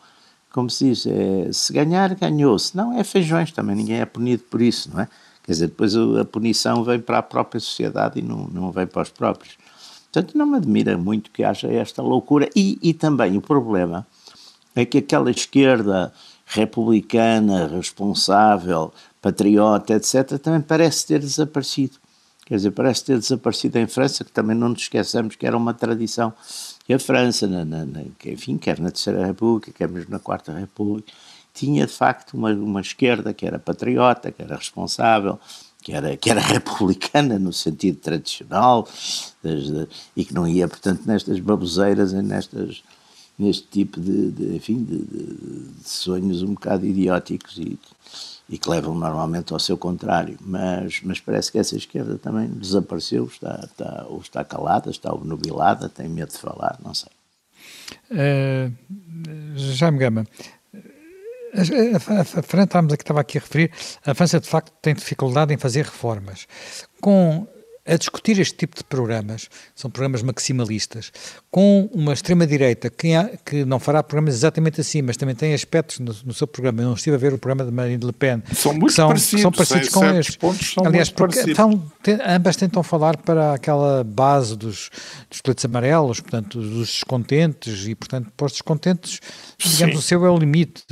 como 0.57 0.71
se 0.71 0.87
diz, 0.87 1.07
é, 1.07 1.53
se 1.53 1.71
ganhar, 1.71 2.15
ganhou, 2.15 2.59
se 2.59 2.75
não 2.75 2.99
é 2.99 3.05
feijões 3.05 3.53
também, 3.53 3.77
ninguém 3.77 4.01
é 4.01 4.07
punido 4.07 4.43
por 4.45 4.63
isso, 4.63 4.91
não 4.91 5.01
é? 5.01 5.09
Quer 5.43 5.53
dizer, 5.53 5.67
depois 5.67 5.95
a 5.95 6.25
punição 6.25 6.83
vem 6.83 6.99
para 6.99 7.19
a 7.19 7.23
própria 7.23 7.61
sociedade 7.61 8.21
e 8.21 8.23
não, 8.23 8.49
não 8.49 8.73
vem 8.73 8.87
para 8.87 9.03
os 9.03 9.11
próprios. 9.11 9.59
Portanto, 10.11 10.37
não 10.37 10.47
me 10.47 10.57
admira 10.57 10.97
muito 10.97 11.31
que 11.31 11.45
haja 11.45 11.69
esta 11.69 12.01
loucura. 12.01 12.49
E, 12.57 12.79
e 12.83 12.95
também 12.95 13.37
o 13.37 13.41
problema 13.43 14.07
é 14.75 14.87
que 14.87 14.97
aquela 14.97 15.31
esquerda 15.31 16.11
republicana, 16.47 17.69
responsável, 17.69 18.95
patriota, 19.21 19.93
etc., 19.93 20.39
também 20.39 20.63
parece 20.63 21.07
ter 21.07 21.21
desaparecido. 21.21 21.99
Quer 22.47 22.57
dizer, 22.57 22.71
parece 22.71 23.05
ter 23.05 23.19
desaparecido 23.19 23.77
em 23.77 23.89
França, 23.89 24.23
que 24.25 24.31
também 24.31 24.57
não 24.57 24.69
nos 24.69 24.83
esqueçamos 24.83 25.35
que 25.35 25.45
era 25.45 25.57
uma 25.57 25.75
tradição. 25.75 26.33
E 26.89 26.95
a 26.95 26.99
França, 26.99 27.49
na, 27.49 27.65
na, 27.65 27.85
na, 27.85 28.03
enfim, 28.25 28.57
quer 28.57 28.79
na 28.79 28.93
Terceira 28.93 29.27
República, 29.27 29.73
quer 29.73 29.89
mesmo 29.89 30.13
na 30.13 30.21
Quarta 30.21 30.53
República, 30.53 31.13
tinha 31.53 31.85
de 31.85 31.93
facto 31.93 32.35
uma, 32.35 32.53
uma 32.53 32.81
esquerda 32.81 33.35
que 33.35 33.45
era 33.45 33.59
patriota, 33.59 34.31
que 34.31 34.41
era 34.41 34.55
responsável, 34.55 35.41
que 35.83 35.93
era, 35.93 36.17
que 36.17 36.31
era 36.31 36.39
republicana 36.43 37.37
no 37.37 37.53
sentido 37.53 37.99
tradicional 37.99 38.89
desde, 39.43 39.89
e 40.17 40.25
que 40.25 40.33
não 40.33 40.47
ia, 40.47 40.69
portanto, 40.69 41.03
nestas 41.05 41.41
baboseiras 41.41 42.13
e 42.13 42.23
nestas, 42.23 42.85
neste 43.37 43.67
tipo 43.67 44.01
de, 44.01 44.31
de 44.31 44.55
enfim, 44.55 44.85
de, 44.85 44.99
de, 44.99 45.89
sonhos 45.89 46.43
um 46.43 46.55
bocado 46.55 46.87
idióticos 46.87 47.59
e, 47.59 47.77
e 48.49 48.59
que 48.59 48.69
levam 48.71 48.95
normalmente 48.95 49.53
ao 49.53 49.59
seu 49.59 49.77
contrário. 49.77 50.39
Mas, 50.41 51.01
mas 51.03 51.21
parece 51.21 51.51
que 51.51 51.59
essa 51.59 51.77
esquerda 51.77 52.17
também 52.19 52.49
desapareceu, 52.49 53.25
está, 53.25 53.61
está, 53.65 54.07
ou 54.09 54.21
está 54.21 54.45
calada, 54.45 54.91
está 54.91 55.13
obnubilada, 55.13 55.89
tem 55.89 56.09
medo 56.09 56.33
de 56.33 56.39
falar, 56.39 56.79
não 56.85 56.95
sei. 56.95 57.11
Uh, 58.11 58.73
Jaime 59.57 59.99
Gama, 59.99 60.27
a, 61.55 62.15
a, 62.15 62.21
a, 62.21 62.43
França, 62.43 62.95
estava 62.95 63.21
aqui 63.21 63.39
a 63.39 63.41
referir, 63.41 63.73
a 64.05 64.15
França 64.15 64.41
de 64.41 64.49
facto 64.49 64.73
tem 64.81 64.95
dificuldade 64.95 65.53
em 65.53 65.57
fazer 65.57 65.85
reformas. 65.85 66.47
Com 67.01 67.47
a 67.87 67.97
discutir 67.97 68.39
este 68.41 68.55
tipo 68.57 68.77
de 68.77 68.83
programas, 68.85 69.49
são 69.75 69.91
programas 69.91 70.23
maximalistas, 70.23 71.13
com 71.51 71.89
uma 71.93 72.13
extrema-direita 72.13 72.91
que, 72.91 73.09
que, 73.45 73.65
não 73.65 73.79
fará 73.79 74.03
programas 74.03 74.35
exatamente 74.35 74.81
assim, 74.81 75.03
mas 75.03 75.17
também 75.17 75.35
tem 75.35 75.55
aspectos 75.55 76.01
no, 76.01 76.15
no, 76.25 76.35
seu 76.35 76.47
programa. 76.47 76.83
Eu 76.83 76.89
não 76.89 76.95
estive 76.95 77.15
a 77.15 77.19
ver 77.19 77.33
o 77.33 77.39
programa 77.39 77.69
de 77.69 77.75
Marine 77.75 78.05
Le 78.05 78.13
Pen. 78.13 78.43
São 78.53 78.75
muito 78.75 78.93
são, 78.93 79.09
parecidos, 79.09 79.43
são 79.43 79.53
parecidos 79.53 79.89
com 79.91 80.05
estes. 80.05 80.37
Pontos 80.37 80.73
são 80.75 80.85
Aliás, 80.85 81.11
porque 81.11 81.39
ambas 82.27 82.57
tentam 82.57 82.83
falar 82.83 83.17
para 83.17 83.55
aquela 83.55 84.03
base 84.03 84.57
dos, 84.57 84.91
dos 85.31 85.41
coletes 85.41 85.65
amarelos, 85.65 86.21
portanto, 86.21 86.61
dos 86.61 86.89
descontentes, 86.89 87.87
e, 87.87 87.95
portanto, 87.95 88.33
para 88.37 88.47
os 88.47 88.53
descontentes, 88.53 89.21
digamos, 89.59 89.95
Sim. 89.95 89.99
o 89.99 90.03
seu 90.03 90.27
é 90.27 90.31
o 90.31 90.37
limite, 90.37 90.83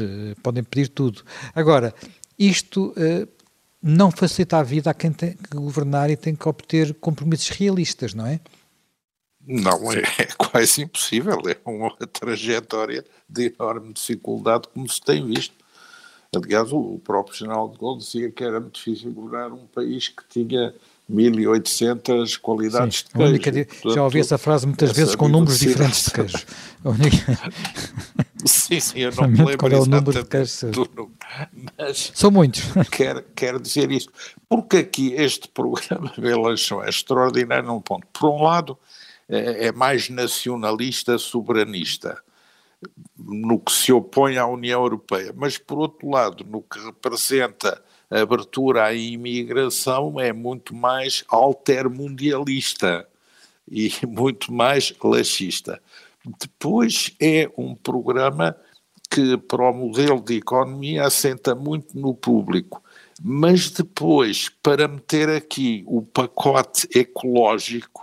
podem 0.43 0.63
pedir 0.63 0.89
tudo. 0.89 1.23
Agora, 1.55 1.93
isto 2.39 2.95
uh, 2.97 3.27
não 3.87 4.11
facilita 4.11 4.57
a 4.57 4.63
vida 4.63 4.89
a 4.89 4.95
quem 4.95 5.13
tem 5.13 5.37
que 5.37 5.55
governar 5.55 6.09
e 6.09 6.17
tem 6.17 6.35
que 6.35 6.49
obter 6.49 6.95
compromissos 6.95 7.51
realistas, 7.51 8.15
não 8.15 8.27
é? 8.27 8.41
Não, 9.47 9.93
é, 9.93 9.99
é 10.19 10.27
quase 10.39 10.81
impossível, 10.81 11.39
é 11.47 11.59
uma 11.69 11.95
trajetória 12.07 13.05
de 13.29 13.55
enorme 13.55 13.93
dificuldade, 13.93 14.69
como 14.73 14.89
se 14.89 15.03
tem 15.03 15.27
visto. 15.27 15.55
Aliás, 16.35 16.73
o 16.73 16.99
próprio 17.05 17.37
general 17.37 17.69
de 17.69 17.79
Gaulle 17.79 17.99
dizia 17.99 18.31
que 18.31 18.43
era 18.43 18.59
muito 18.59 18.77
difícil 18.77 19.13
governar 19.13 19.53
um 19.53 19.67
país 19.67 20.09
que 20.09 20.25
tinha 20.31 20.75
1800 21.09 22.37
qualidades 22.39 22.99
Sim, 22.99 23.05
de 23.05 23.13
queijo. 23.13 23.31
Única, 23.31 23.53
Portanto, 23.53 23.95
já 23.95 24.05
ouvi 24.05 24.21
essa 24.21 24.39
frase 24.39 24.67
muitas 24.67 24.93
vezes 24.93 25.15
com 25.15 25.29
números 25.29 25.59
diferentes 25.59 26.07
de 26.07 26.11
queijo. 26.13 26.47
sim, 28.47 28.81
sim, 28.81 29.01
eu 29.01 29.13
não 29.15 29.29
me 29.29 29.39
lembro 29.39 29.59
qual 29.59 29.73
é 29.73 29.79
o 29.79 29.87
número 29.87 30.23
de 30.23 30.29
queijo. 30.29 30.53
Mas 31.79 32.13
São 32.15 32.31
muitos. 32.31 32.63
Quero, 32.91 33.25
quero 33.35 33.61
dizer 33.61 33.91
isto. 33.91 34.13
Porque 34.49 34.79
aqui 34.79 35.13
este 35.15 35.49
programa 35.49 36.13
de 36.17 36.27
eleição 36.27 36.83
é 36.83 36.89
extraordinário 36.89 37.67
num 37.67 37.81
ponto. 37.81 38.07
Por 38.13 38.31
um 38.31 38.43
lado, 38.43 38.79
é, 39.29 39.67
é 39.67 39.73
mais 39.73 40.09
nacionalista, 40.09 41.19
soberanista 41.19 42.19
no 43.17 43.59
que 43.59 43.73
se 43.73 43.93
opõe 43.93 44.37
à 44.37 44.47
União 44.47 44.83
Europeia, 44.83 45.33
mas 45.35 45.57
por 45.57 45.79
outro 45.79 46.09
lado, 46.11 46.45
no 46.45 46.63
que 46.63 46.79
representa 46.79 47.83
abertura 48.21 48.85
à 48.85 48.95
imigração 48.95 50.21
é 50.21 50.33
muito 50.33 50.75
mais 50.75 51.25
altermundialista 51.29 53.07
e 53.69 53.91
muito 54.07 54.53
mais 54.53 54.93
laxista. 55.03 55.81
Depois 56.41 57.15
é 57.21 57.51
um 57.57 57.75
programa 57.75 58.57
que, 59.11 59.37
para 59.37 59.71
o 59.71 59.75
modelo 59.75 60.21
de 60.21 60.37
economia, 60.37 61.05
assenta 61.05 61.55
muito 61.55 61.99
no 61.99 62.15
público. 62.15 62.83
Mas 63.23 63.71
depois, 63.71 64.49
para 64.63 64.89
meter 64.89 65.29
aqui 65.29 65.85
o 65.87 66.03
pacote 66.03 66.89
ecológico, 66.95 68.03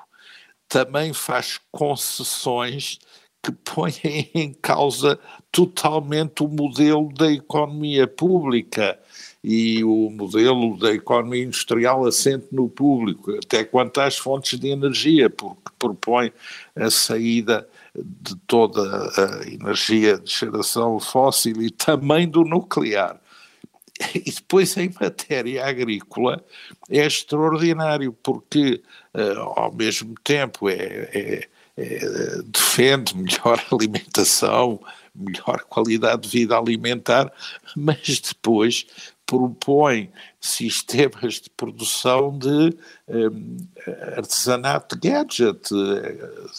também 0.70 1.14
faz 1.14 1.60
concessões 1.72 3.00
que 3.44 3.52
põem 3.52 4.30
em 4.34 4.54
causa 4.54 5.20
totalmente 5.52 6.44
o 6.44 6.48
modelo 6.48 7.12
da 7.14 7.32
economia 7.32 8.08
pública 8.08 8.98
e 9.44 9.84
o 9.84 10.10
modelo 10.12 10.78
da 10.78 10.94
economia 10.94 11.44
industrial 11.44 12.06
assente 12.06 12.48
no 12.52 12.70
público, 12.70 13.32
até 13.32 13.64
quanto 13.64 14.00
às 14.00 14.18
fontes 14.18 14.60
de 14.60 14.70
energia, 14.70 15.30
porque 15.30 15.72
propõe 15.80 16.32
a 16.76 16.92
saída 16.92 17.68
de 17.96 18.36
toda 18.48 18.82
a 18.82 19.48
energia 19.48 20.20
de 20.20 20.32
geração 20.32 21.00
fóssil 21.00 21.62
e 21.62 21.72
também 21.72 22.28
do 22.28 22.44
nuclear. 22.44 23.20
E 24.16 24.32
depois, 24.32 24.76
em 24.78 24.92
matéria 25.00 25.66
agrícola, 25.66 26.44
é 26.90 27.06
extraordinário, 27.06 28.14
porque 28.24 28.82
uh, 29.14 29.40
ao 29.56 29.72
mesmo 29.74 30.16
tempo 30.24 30.70
é, 30.70 30.76
é, 30.76 31.48
é, 31.78 32.42
defende 32.46 33.16
melhor 33.16 33.64
alimentação, 33.72 34.80
melhor 35.14 35.62
qualidade 35.70 36.22
de 36.24 36.30
vida 36.30 36.58
alimentar, 36.58 37.32
mas 37.76 38.20
depois 38.20 38.88
propõe 39.32 40.10
sistemas 40.42 41.36
de 41.36 41.50
produção 41.52 42.38
de 42.38 42.76
um, 43.08 43.58
artesanato 44.18 44.98
de 44.98 45.10
gadget, 45.10 45.70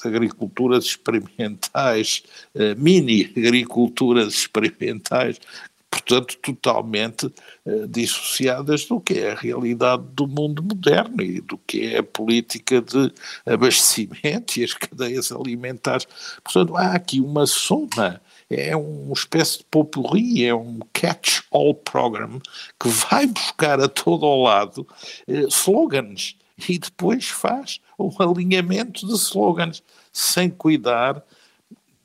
agriculturas 0.03 0.87
experimentais, 0.87 2.23
uh, 2.55 2.75
mini 2.81 3.31
agriculturas 3.37 4.33
experimentais, 4.33 5.39
portanto, 5.91 6.39
totalmente 6.39 7.27
uh, 7.27 7.87
dissociadas 7.87 8.87
do 8.87 8.99
que 8.99 9.19
é 9.19 9.33
a 9.33 9.37
realidade 9.37 10.05
do 10.15 10.27
mundo 10.27 10.63
moderno 10.63 11.21
e 11.21 11.43
do 11.43 11.59
que 11.59 11.95
é 11.95 11.99
a 11.99 12.03
política 12.03 12.81
de 12.81 13.13
abastecimento 13.45 14.57
e 14.59 14.65
as 14.65 14.73
cadeias 14.73 15.31
alimentares. 15.31 16.09
Portanto, 16.43 16.75
há 16.75 16.95
aqui 16.95 17.21
uma 17.21 17.45
soma 17.45 18.19
é 18.55 18.77
uma 18.77 19.13
espécie 19.13 19.59
de 19.59 19.65
popurri, 19.65 20.45
é 20.45 20.55
um 20.55 20.79
catch-all 20.93 21.75
program 21.75 22.41
que 22.79 22.89
vai 22.89 23.27
buscar 23.27 23.81
a 23.81 23.89
todo 23.89 24.25
o 24.27 24.43
lado 24.43 24.87
eh, 25.27 25.47
slogans 25.49 26.37
e 26.69 26.79
depois 26.79 27.29
faz 27.29 27.81
um 27.99 28.11
alinhamento 28.19 29.07
de 29.07 29.15
slogans 29.15 29.83
sem 30.13 30.51
cuidar 30.51 31.23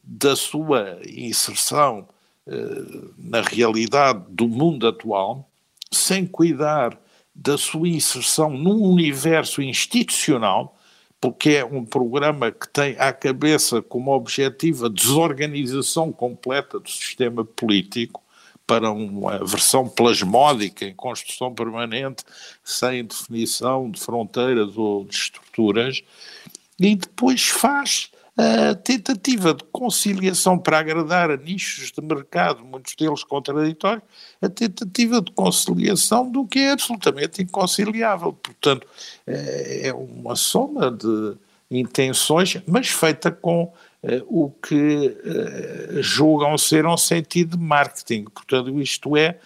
da 0.04 0.36
sua 0.36 1.00
inserção 1.06 2.08
eh, 2.48 3.12
na 3.18 3.42
realidade 3.42 4.24
do 4.30 4.48
mundo 4.48 4.88
atual, 4.88 5.50
sem 5.92 6.26
cuidar 6.26 6.98
da 7.36 7.58
sua 7.58 7.88
inserção 7.88 8.52
num 8.52 8.82
universo 8.82 9.62
institucional 9.62 10.77
porque 11.20 11.52
é 11.52 11.66
um 11.66 11.84
programa 11.84 12.52
que 12.52 12.68
tem 12.70 12.96
à 13.00 13.12
cabeça 13.12 13.82
como 13.82 14.12
objetivo 14.12 14.86
a 14.86 14.90
desorganização 14.90 16.12
completa 16.12 16.80
do 16.80 16.90
sistema 16.90 17.44
político 17.44 18.24
para 18.68 18.92
uma 18.92 19.40
versão 19.46 19.88
plasmódica 19.88 20.86
em 20.86 20.94
construção 20.94 21.54
permanente, 21.54 22.24
sem 22.64 23.06
definição 23.06 23.90
de 23.90 24.00
fronteiras 24.00 24.78
ou 24.78 25.06
de 25.06 25.16
estruturas, 25.16 26.04
e 26.78 26.96
depois 26.96 27.48
faz 27.48 28.12
a 28.38 28.76
tentativa 28.76 29.54
de 29.54 29.64
conciliação 29.72 30.60
para 30.60 30.78
agradar 30.78 31.32
a 31.32 31.38
nichos 31.38 31.92
de 31.92 32.02
mercado, 32.02 32.64
muitos 32.64 32.96
deles 32.96 33.24
contraditórios, 33.24 34.04
a 34.40 34.48
tentativa 34.48 35.20
de 35.22 35.32
conciliação 35.32 36.30
do 36.30 36.46
que 36.46 36.60
é 36.60 36.72
absolutamente 36.72 37.42
inconciliável. 37.42 38.34
Portanto, 38.34 38.86
é, 39.26 39.88
é 39.88 39.94
uma 39.94 40.36
soma 40.36 40.92
de 40.92 41.36
intenções, 41.70 42.62
mas 42.68 42.90
feita 42.90 43.32
com 43.32 43.74
eh, 44.04 44.24
o 44.28 44.50
que 44.50 45.18
eh, 45.26 46.02
julgam 46.02 46.58
ser 46.58 46.86
um 46.86 46.96
sentido 46.96 47.58
de 47.58 47.64
marketing. 47.64 48.26
Portanto, 48.26 48.80
isto 48.80 49.18
é, 49.18 49.40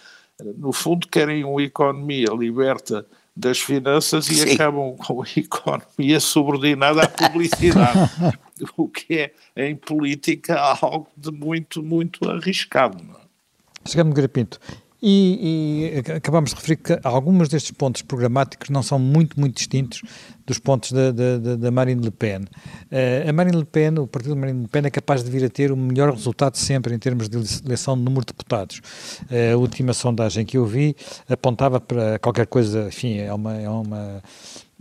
no 0.56 0.72
fundo, 0.72 1.08
querem 1.08 1.44
uma 1.44 1.62
economia 1.62 2.28
liberta 2.38 3.06
das 3.34 3.58
finanças 3.58 4.28
e 4.28 4.34
Sim. 4.34 4.52
acabam 4.52 4.94
com 4.96 5.22
a 5.22 5.26
economia 5.36 6.20
subordinada 6.20 7.02
à 7.02 7.08
publicidade. 7.08 7.98
o 8.76 8.88
que 8.88 9.18
é, 9.18 9.32
em 9.56 9.76
política, 9.76 10.58
algo 10.80 11.08
de 11.16 11.30
muito, 11.30 11.82
muito 11.82 12.28
arriscado. 12.28 12.98
É? 12.98 14.04
Grapinto, 14.04 14.60
e, 15.04 15.90
e, 16.06 16.12
acabamos 16.12 16.50
de 16.50 16.56
referir 16.56 16.76
que 16.76 17.00
alguns 17.02 17.48
destes 17.48 17.72
pontos 17.72 18.02
programáticos 18.02 18.70
não 18.70 18.84
são 18.84 19.00
muito, 19.00 19.38
muito 19.38 19.56
distintos 19.56 20.00
dos 20.46 20.60
pontos 20.60 20.92
da, 20.92 21.10
da, 21.10 21.56
da 21.56 21.70
Marine 21.72 22.04
Le 22.04 22.12
Pen. 22.12 22.42
Uh, 22.42 23.28
a 23.28 23.32
Marine 23.32 23.56
Le 23.56 23.64
Pen, 23.64 23.98
o 23.98 24.06
partido 24.06 24.34
de 24.34 24.40
Marine 24.40 24.62
Le 24.62 24.68
Pen, 24.68 24.82
é 24.84 24.90
capaz 24.90 25.24
de 25.24 25.30
vir 25.30 25.44
a 25.44 25.48
ter 25.48 25.72
o 25.72 25.76
melhor 25.76 26.12
resultado 26.12 26.56
sempre 26.56 26.94
em 26.94 26.98
termos 27.00 27.28
de 27.28 27.36
eleição 27.64 27.98
de 27.98 28.04
número 28.04 28.24
de 28.24 28.32
deputados. 28.32 28.80
Uh, 29.22 29.54
a 29.54 29.56
última 29.56 29.92
sondagem 29.92 30.46
que 30.46 30.56
eu 30.56 30.64
vi 30.64 30.94
apontava 31.28 31.80
para 31.80 32.20
qualquer 32.20 32.46
coisa, 32.46 32.86
enfim, 32.86 33.18
é 33.18 33.34
uma. 33.34 33.54
É 33.54 33.68
uma 33.68 34.22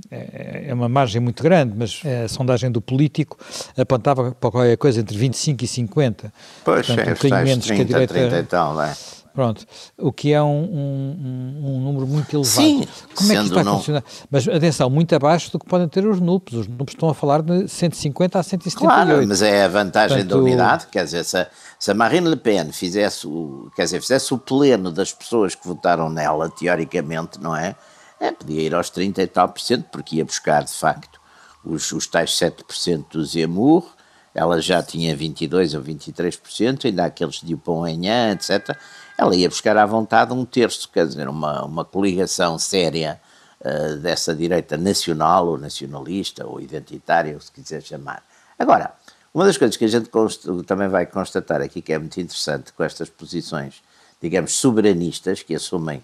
é, 0.09 0.65
é 0.67 0.73
uma 0.73 0.89
margem 0.89 1.21
muito 1.21 1.43
grande, 1.43 1.73
mas 1.77 2.01
a 2.23 2.27
sondagem 2.27 2.71
do 2.71 2.81
político 2.81 3.37
apontava 3.77 4.31
para 4.31 4.51
qualquer 4.51 4.77
coisa 4.77 5.01
entre 5.01 5.17
25 5.17 5.63
e 5.63 5.67
50. 5.67 6.33
Pois, 6.63 6.87
Portanto, 6.87 7.07
é, 7.07 7.11
um 7.11 7.13
bocadinho 7.13 7.43
menos 7.43 7.65
30, 7.65 7.75
que 7.75 7.81
a 7.81 7.85
direita. 7.85 8.13
30 8.13 8.39
e 8.39 8.43
tal, 8.43 8.73
não 8.73 8.83
é? 8.83 8.95
Pronto, 9.33 9.65
o 9.97 10.11
que 10.11 10.33
é 10.33 10.43
um, 10.43 10.63
um, 10.63 11.61
um, 11.63 11.79
número 11.79 12.05
muito 12.05 12.35
elevado. 12.35 12.49
Sim, 12.49 12.85
Como 13.15 13.31
é 13.31 13.35
que 13.35 13.43
isto 13.43 13.53
vai 13.53 13.63
não... 13.63 13.77
funcionar? 13.77 14.03
Mas 14.29 14.47
atenção, 14.47 14.89
muito 14.89 15.15
abaixo 15.15 15.49
do 15.51 15.57
que 15.57 15.65
podem 15.65 15.87
ter 15.87 16.05
os 16.05 16.19
NUPs. 16.19 16.53
Os 16.53 16.67
NUPs 16.67 16.93
estão 16.93 17.09
a 17.09 17.13
falar 17.13 17.41
de 17.41 17.65
150 17.67 18.37
a 18.37 18.43
178. 18.43 18.93
Claro, 18.93 19.27
mas 19.27 19.41
é 19.41 19.63
a 19.63 19.67
vantagem 19.69 20.17
Portanto, 20.17 20.37
da 20.37 20.43
unidade. 20.43 20.87
Quer 20.91 21.05
dizer, 21.05 21.23
se 21.23 21.37
a, 21.37 21.47
se 21.79 21.91
a 21.91 21.93
Marine 21.93 22.27
Le 22.27 22.35
Pen 22.35 22.73
fizesse 22.73 23.25
o, 23.25 23.71
quer 23.73 23.85
dizer, 23.85 24.01
fizesse 24.01 24.33
o 24.33 24.37
pleno 24.37 24.91
das 24.91 25.13
pessoas 25.13 25.55
que 25.55 25.65
votaram 25.65 26.09
nela, 26.09 26.49
teoricamente, 26.49 27.39
não 27.39 27.55
é? 27.55 27.75
É 28.21 28.31
podia 28.31 28.61
ir 28.61 28.75
aos 28.75 28.89
30 28.91 29.23
e 29.23 29.27
tal 29.27 29.49
por 29.49 29.59
cento, 29.59 29.85
porque 29.91 30.17
ia 30.17 30.25
buscar, 30.25 30.63
de 30.63 30.71
facto, 30.71 31.19
os, 31.65 31.91
os 31.91 32.05
tais 32.05 32.31
7% 32.31 33.05
do 33.11 33.25
Zemmour, 33.25 33.83
ela 34.33 34.61
já 34.61 34.81
tinha 34.81 35.17
22% 35.17 35.75
ou 35.75 35.83
23%, 35.83 36.85
ainda 36.85 37.05
aqueles 37.05 37.41
de 37.41 37.47
Dupont-Aignan, 37.47 38.33
etc., 38.33 38.77
ela 39.17 39.35
ia 39.35 39.49
buscar 39.49 39.75
à 39.75 39.85
vontade 39.85 40.33
um 40.33 40.45
terço, 40.45 40.87
quer 40.89 41.05
dizer, 41.05 41.27
uma, 41.27 41.65
uma 41.65 41.83
coligação 41.83 42.57
séria 42.57 43.19
uh, 43.59 43.97
dessa 43.97 44.33
direita 44.35 44.77
nacional 44.77 45.47
ou 45.47 45.57
nacionalista 45.57 46.45
ou 46.45 46.61
identitária, 46.61 47.37
se 47.39 47.51
quiser 47.51 47.81
chamar. 47.81 48.23
Agora, 48.57 48.93
uma 49.33 49.45
das 49.45 49.57
coisas 49.57 49.77
que 49.77 49.85
a 49.85 49.87
gente 49.87 50.09
também 50.65 50.87
vai 50.87 51.05
constatar 51.05 51.61
aqui, 51.61 51.81
que 51.81 51.91
é 51.93 51.97
muito 51.97 52.19
interessante 52.19 52.71
com 52.73 52.83
estas 52.83 53.09
posições, 53.09 53.81
digamos, 54.21 54.53
soberanistas, 54.53 55.41
que 55.41 55.55
assumem, 55.55 56.03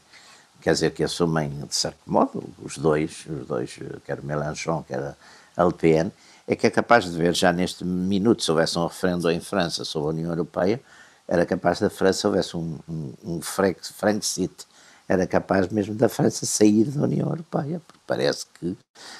quer 0.61 0.73
dizer, 0.73 0.91
que 0.91 1.03
assumem, 1.03 1.49
de 1.49 1.75
certo 1.75 1.99
modo, 2.05 2.43
os 2.61 2.77
dois, 2.77 3.25
os 3.25 3.47
dois, 3.47 3.79
quer 4.05 4.21
Mélenchon, 4.21 4.83
quer 4.83 5.15
a 5.55 5.63
Le 5.63 5.73
Pen, 5.73 6.11
é 6.47 6.55
que 6.55 6.67
é 6.67 6.69
capaz 6.69 7.05
de 7.05 7.17
ver 7.17 7.35
já 7.35 7.51
neste 7.51 7.83
minuto, 7.83 8.43
se 8.43 8.51
houvesse 8.51 8.77
um 8.77 8.85
referendo 8.85 9.29
em 9.29 9.39
França 9.39 9.83
sobre 9.83 10.07
a 10.07 10.11
União 10.11 10.29
Europeia, 10.31 10.81
era 11.27 11.45
capaz 11.45 11.79
da 11.79 11.89
França, 11.89 12.27
houvesse 12.27 12.55
um, 12.55 12.79
um, 12.87 13.13
um 13.23 13.41
Frexit, 13.41 14.65
era 15.09 15.25
capaz 15.25 15.69
mesmo 15.69 15.95
da 15.95 16.09
França 16.09 16.45
sair 16.45 16.85
da 16.85 17.03
União 17.03 17.29
Europeia, 17.29 17.81
porque 17.87 18.01
parece 18.05 18.45
que 18.59 18.75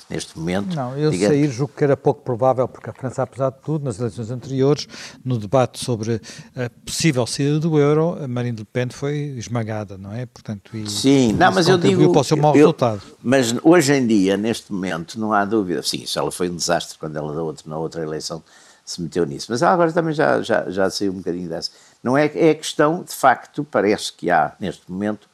neste 0.10 0.38
momento... 0.38 0.76
Não, 0.76 0.98
eu 0.98 1.10
digamos, 1.10 1.36
sair 1.36 1.50
julgo 1.50 1.72
que 1.76 1.84
era 1.84 1.96
pouco 1.96 2.22
provável, 2.24 2.68
porque 2.68 2.90
a 2.90 2.94
França, 2.94 3.24
apesar 3.24 3.52
de 3.52 3.60
tudo, 3.60 3.86
nas 3.86 3.98
eleições 3.98 4.30
anteriores, 4.30 4.86
no 5.24 5.38
debate 5.38 5.80
sobre 5.80 6.22
a 6.56 6.70
possível 6.86 7.26
saída 7.26 7.60
do 7.60 7.80
euro, 7.80 8.22
a 8.22 8.28
Marine 8.28 8.58
Le 8.58 8.66
Pen 8.66 8.90
foi 8.90 9.16
esmagada, 9.38 9.98
não 9.98 10.12
é? 10.12 10.26
Portanto, 10.26 10.76
e, 10.76 10.90
Sim, 10.90 11.32
não, 11.34 11.54
mas 11.54 11.70
eu 11.70 11.78
digo... 11.78 12.12
para 12.12 12.22
o 12.22 12.24
seu 12.24 12.36
mau 12.36 12.52
eu, 12.52 12.58
resultado. 12.58 13.02
Mas 13.24 13.56
hoje 13.64 13.94
em 13.94 14.06
dia, 14.06 14.36
neste 14.36 14.74
momento, 14.74 15.18
não 15.18 15.32
há 15.32 15.46
dúvida. 15.46 15.82
Sim, 15.84 16.04
isso 16.04 16.20
ela 16.20 16.32
foi 16.32 16.50
um 16.50 16.56
desastre 16.56 17.00
quando 17.00 17.16
ela 17.16 17.34
da 17.34 17.42
outra, 17.42 17.70
na 17.70 17.78
outra 17.78 18.04
eleição 18.04 18.44
se 18.84 19.02
meteu 19.02 19.26
nisso. 19.26 19.48
Mas 19.50 19.62
ela 19.62 19.72
agora 19.72 19.92
também 19.94 20.14
já, 20.14 20.42
já, 20.42 20.70
já 20.70 20.90
saiu 20.90 21.14
um 21.14 21.18
bocadinho 21.18 21.48
dessa. 21.48 21.72
Não 22.04 22.18
é, 22.18 22.26
é 22.26 22.54
questão, 22.54 23.04
de 23.04 23.14
facto, 23.14 23.64
parece 23.64 24.12
que 24.12 24.30
há 24.30 24.54
neste 24.60 24.90
momento 24.92 25.30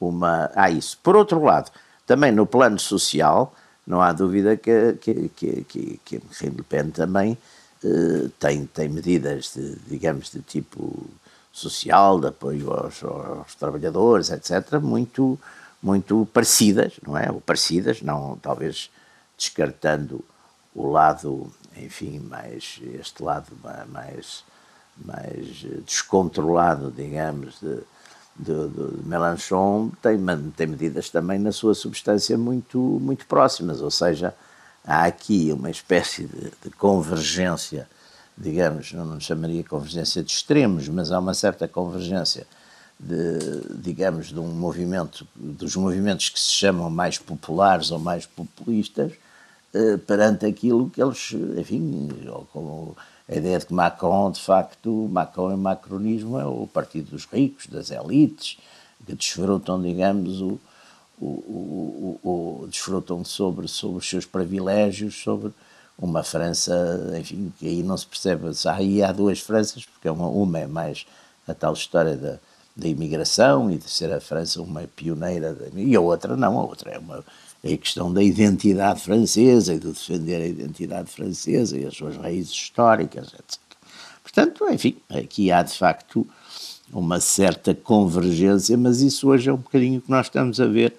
uma. 0.00 0.50
Há 0.54 0.70
isso. 0.70 0.98
Por 1.02 1.16
outro 1.16 1.42
lado, 1.42 1.70
também 2.06 2.32
no 2.32 2.46
plano 2.46 2.78
social, 2.78 3.54
não 3.86 4.00
há 4.00 4.12
dúvida 4.12 4.56
que, 4.56 4.94
que, 4.94 5.28
que, 5.30 5.64
que, 5.64 6.00
que 6.04 6.22
Marine 6.24 6.56
Le 6.56 6.62
Pen 6.62 6.90
também 6.90 7.38
eh, 7.84 8.28
tem, 8.38 8.66
tem 8.66 8.88
medidas, 8.88 9.52
de, 9.54 9.76
digamos, 9.86 10.30
de 10.30 10.40
tipo 10.40 11.08
social, 11.52 12.20
de 12.20 12.28
apoio 12.28 12.72
aos, 12.72 13.02
aos, 13.02 13.54
trabalhadores, 13.54 14.30
etc., 14.30 14.78
muito, 14.80 15.38
muito 15.82 16.28
parecidas, 16.32 16.94
não 17.06 17.16
é? 17.16 17.30
Ou 17.30 17.40
parecidas, 17.40 18.02
não, 18.02 18.38
talvez 18.42 18.90
descartando 19.36 20.24
o 20.74 20.90
lado, 20.90 21.52
enfim, 21.76 22.18
mais, 22.20 22.80
este 23.00 23.22
lado 23.22 23.52
mais 23.88 24.44
mais 25.04 25.66
descontrolado, 25.84 26.90
digamos, 26.90 27.60
de, 27.60 27.80
de, 28.38 28.68
de 28.68 29.06
Melanchon, 29.06 29.90
tem, 30.02 30.18
tem 30.56 30.66
medidas 30.66 31.08
também 31.10 31.38
na 31.38 31.52
sua 31.52 31.74
substância 31.74 32.36
muito, 32.36 32.78
muito 32.78 33.26
próximas, 33.26 33.80
ou 33.80 33.90
seja, 33.90 34.34
há 34.84 35.04
aqui 35.04 35.50
uma 35.52 35.70
espécie 35.70 36.26
de, 36.26 36.52
de 36.62 36.70
convergência, 36.76 37.88
digamos, 38.36 38.92
não, 38.92 39.04
não 39.04 39.20
chamaria 39.20 39.64
convergência 39.64 40.22
de 40.22 40.30
extremos, 40.30 40.88
mas 40.88 41.10
há 41.10 41.18
uma 41.18 41.34
certa 41.34 41.66
convergência 41.66 42.46
de, 42.98 43.74
digamos, 43.76 44.28
de 44.28 44.38
um 44.38 44.48
movimento, 44.48 45.26
dos 45.34 45.76
movimentos 45.76 46.28
que 46.28 46.40
se 46.40 46.52
chamam 46.52 46.88
mais 46.88 47.18
populares 47.18 47.90
ou 47.90 47.98
mais 47.98 48.26
populistas, 48.26 49.12
eh, 49.74 49.96
perante 49.98 50.46
aquilo 50.46 50.88
que 50.88 51.02
eles, 51.02 51.32
enfim, 51.58 52.08
ou 52.28 52.46
como 52.52 52.96
a 53.28 53.34
ideia 53.34 53.58
de 53.58 53.66
que 53.66 53.74
Macron, 53.74 54.30
de 54.30 54.40
facto, 54.40 55.08
Macron 55.10 55.52
e 55.52 55.56
macronismo 55.56 56.38
é 56.38 56.44
o 56.44 56.66
partido 56.66 57.10
dos 57.10 57.24
ricos, 57.24 57.66
das 57.66 57.90
elites, 57.90 58.58
que 59.04 59.14
desfrutam, 59.14 59.82
digamos, 59.82 60.40
o, 60.40 60.60
o, 61.20 62.18
o, 62.22 62.62
o 62.62 62.66
desfrutam 62.68 63.24
sobre, 63.24 63.66
sobre 63.68 63.98
os 63.98 64.08
seus 64.08 64.24
privilégios, 64.24 65.14
sobre 65.16 65.52
uma 65.98 66.22
França, 66.22 66.74
enfim, 67.18 67.52
que 67.58 67.66
aí 67.66 67.82
não 67.82 67.96
se 67.96 68.06
percebe, 68.06 68.44
aí 68.66 69.02
há 69.02 69.12
duas 69.12 69.40
Franças, 69.40 69.84
porque 69.84 70.08
uma, 70.08 70.28
uma 70.28 70.58
é 70.58 70.66
mais 70.66 71.06
a 71.48 71.54
tal 71.54 71.72
história 71.72 72.16
da, 72.16 72.38
da 72.76 72.88
imigração 72.88 73.70
e 73.70 73.78
de 73.78 73.88
ser 73.88 74.12
a 74.12 74.20
França 74.20 74.60
uma 74.60 74.82
pioneira, 74.82 75.56
e 75.74 75.96
a 75.96 76.00
outra 76.00 76.36
não, 76.36 76.58
a 76.58 76.64
outra 76.64 76.90
é 76.90 76.98
uma 76.98 77.24
é 77.55 77.55
a 77.74 77.78
questão 77.78 78.12
da 78.12 78.22
identidade 78.22 79.00
francesa 79.00 79.74
e 79.74 79.78
de 79.78 79.88
defender 79.88 80.42
a 80.42 80.46
identidade 80.46 81.10
francesa 81.10 81.78
e 81.78 81.84
as 81.84 81.96
suas 81.96 82.16
raízes 82.16 82.52
históricas, 82.52 83.28
etc. 83.28 83.60
Portanto, 84.22 84.66
enfim, 84.70 84.96
aqui 85.08 85.50
há 85.50 85.62
de 85.62 85.76
facto 85.76 86.26
uma 86.92 87.20
certa 87.20 87.74
convergência, 87.74 88.76
mas 88.76 89.00
isso 89.00 89.28
hoje 89.28 89.48
é 89.48 89.52
um 89.52 89.56
bocadinho 89.58 90.00
que 90.00 90.10
nós 90.10 90.26
estamos 90.26 90.60
a 90.60 90.66
ver, 90.66 90.94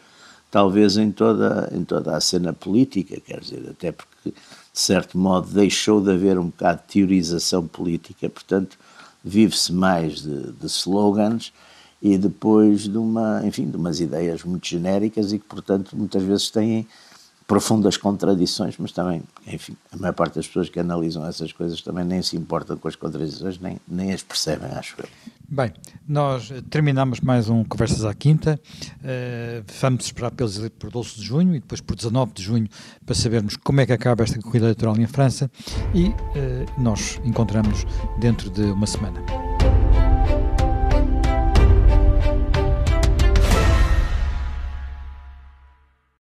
talvez 0.50 0.98
em 0.98 1.12
toda, 1.12 1.70
em 1.74 1.84
toda 1.84 2.16
a 2.16 2.22
cena 2.22 2.54
política, 2.54 3.20
quer 3.20 3.40
dizer, 3.40 3.68
até 3.70 3.92
porque, 3.92 4.30
de 4.32 4.80
certo 4.80 5.18
modo, 5.18 5.50
deixou 5.50 6.02
de 6.02 6.12
haver 6.12 6.38
um 6.38 6.48
bocado 6.48 6.82
de 6.82 6.94
teorização 6.94 7.66
política, 7.68 8.30
portanto, 8.30 8.78
vive-se 9.24 9.72
mais 9.74 10.22
de, 10.22 10.52
de 10.54 10.66
slogans 10.68 11.52
e 12.02 12.18
depois 12.18 12.82
de 12.82 12.98
uma, 12.98 13.42
enfim, 13.46 13.70
de 13.70 13.78
umas 13.78 14.00
ideias 14.00 14.44
muito 14.44 14.68
genéricas 14.68 15.34
e 15.34 15.40
que, 15.40 15.46
portanto, 15.46 15.96
muitas 15.96 16.24
vezes 16.24 16.50
têm 16.50 16.88
profundas 17.48 17.96
contradições, 17.96 18.76
mas 18.78 18.92
também, 18.92 19.24
enfim, 19.48 19.76
a 19.92 19.98
maior 19.98 20.14
parte 20.14 20.36
das 20.36 20.46
pessoas 20.46 20.68
que 20.68 20.80
analisam 20.80 21.26
essas 21.26 21.54
coisas 21.54 21.82
também 21.82 22.04
nem 22.04 22.22
se 22.22 22.36
importam 22.36 22.78
com 22.78 22.90
as 22.90 22.96
contradições, 22.96 23.58
nem, 23.58 23.80
nem 23.88 24.12
as 24.12 24.22
percebem, 24.22 24.70
acho 24.72 24.96
eu. 25.00 25.08
Bem, 25.50 25.72
nós 26.06 26.52
terminamos 26.70 27.22
mais 27.22 27.48
um 27.48 27.64
Conversas 27.64 28.04
à 28.04 28.14
Quinta. 28.14 28.60
Uh, 28.98 29.64
vamos 29.80 30.04
esperar 30.04 30.32
pelos 30.32 30.60
por 30.78 30.92
12 30.92 31.16
de 31.16 31.22
junho 31.22 31.56
e 31.56 31.62
depois 31.62 31.80
por 31.80 31.96
19 31.96 32.34
de 32.34 32.44
junho 32.44 32.68
para 33.06 33.16
sabermos 33.16 33.56
como 33.56 33.80
é 33.80 33.86
que 33.86 33.94
acaba 33.94 34.26
esta 34.26 34.38
corrida 34.42 34.66
eleitoral 34.66 34.98
em 34.98 35.08
França 35.08 35.50
e 35.94 36.08
uh, 36.10 36.14
nós 36.78 37.22
encontramos 37.24 37.86
dentro 38.20 38.50
de 38.50 38.64
uma 38.64 38.86
semana. 38.86 39.47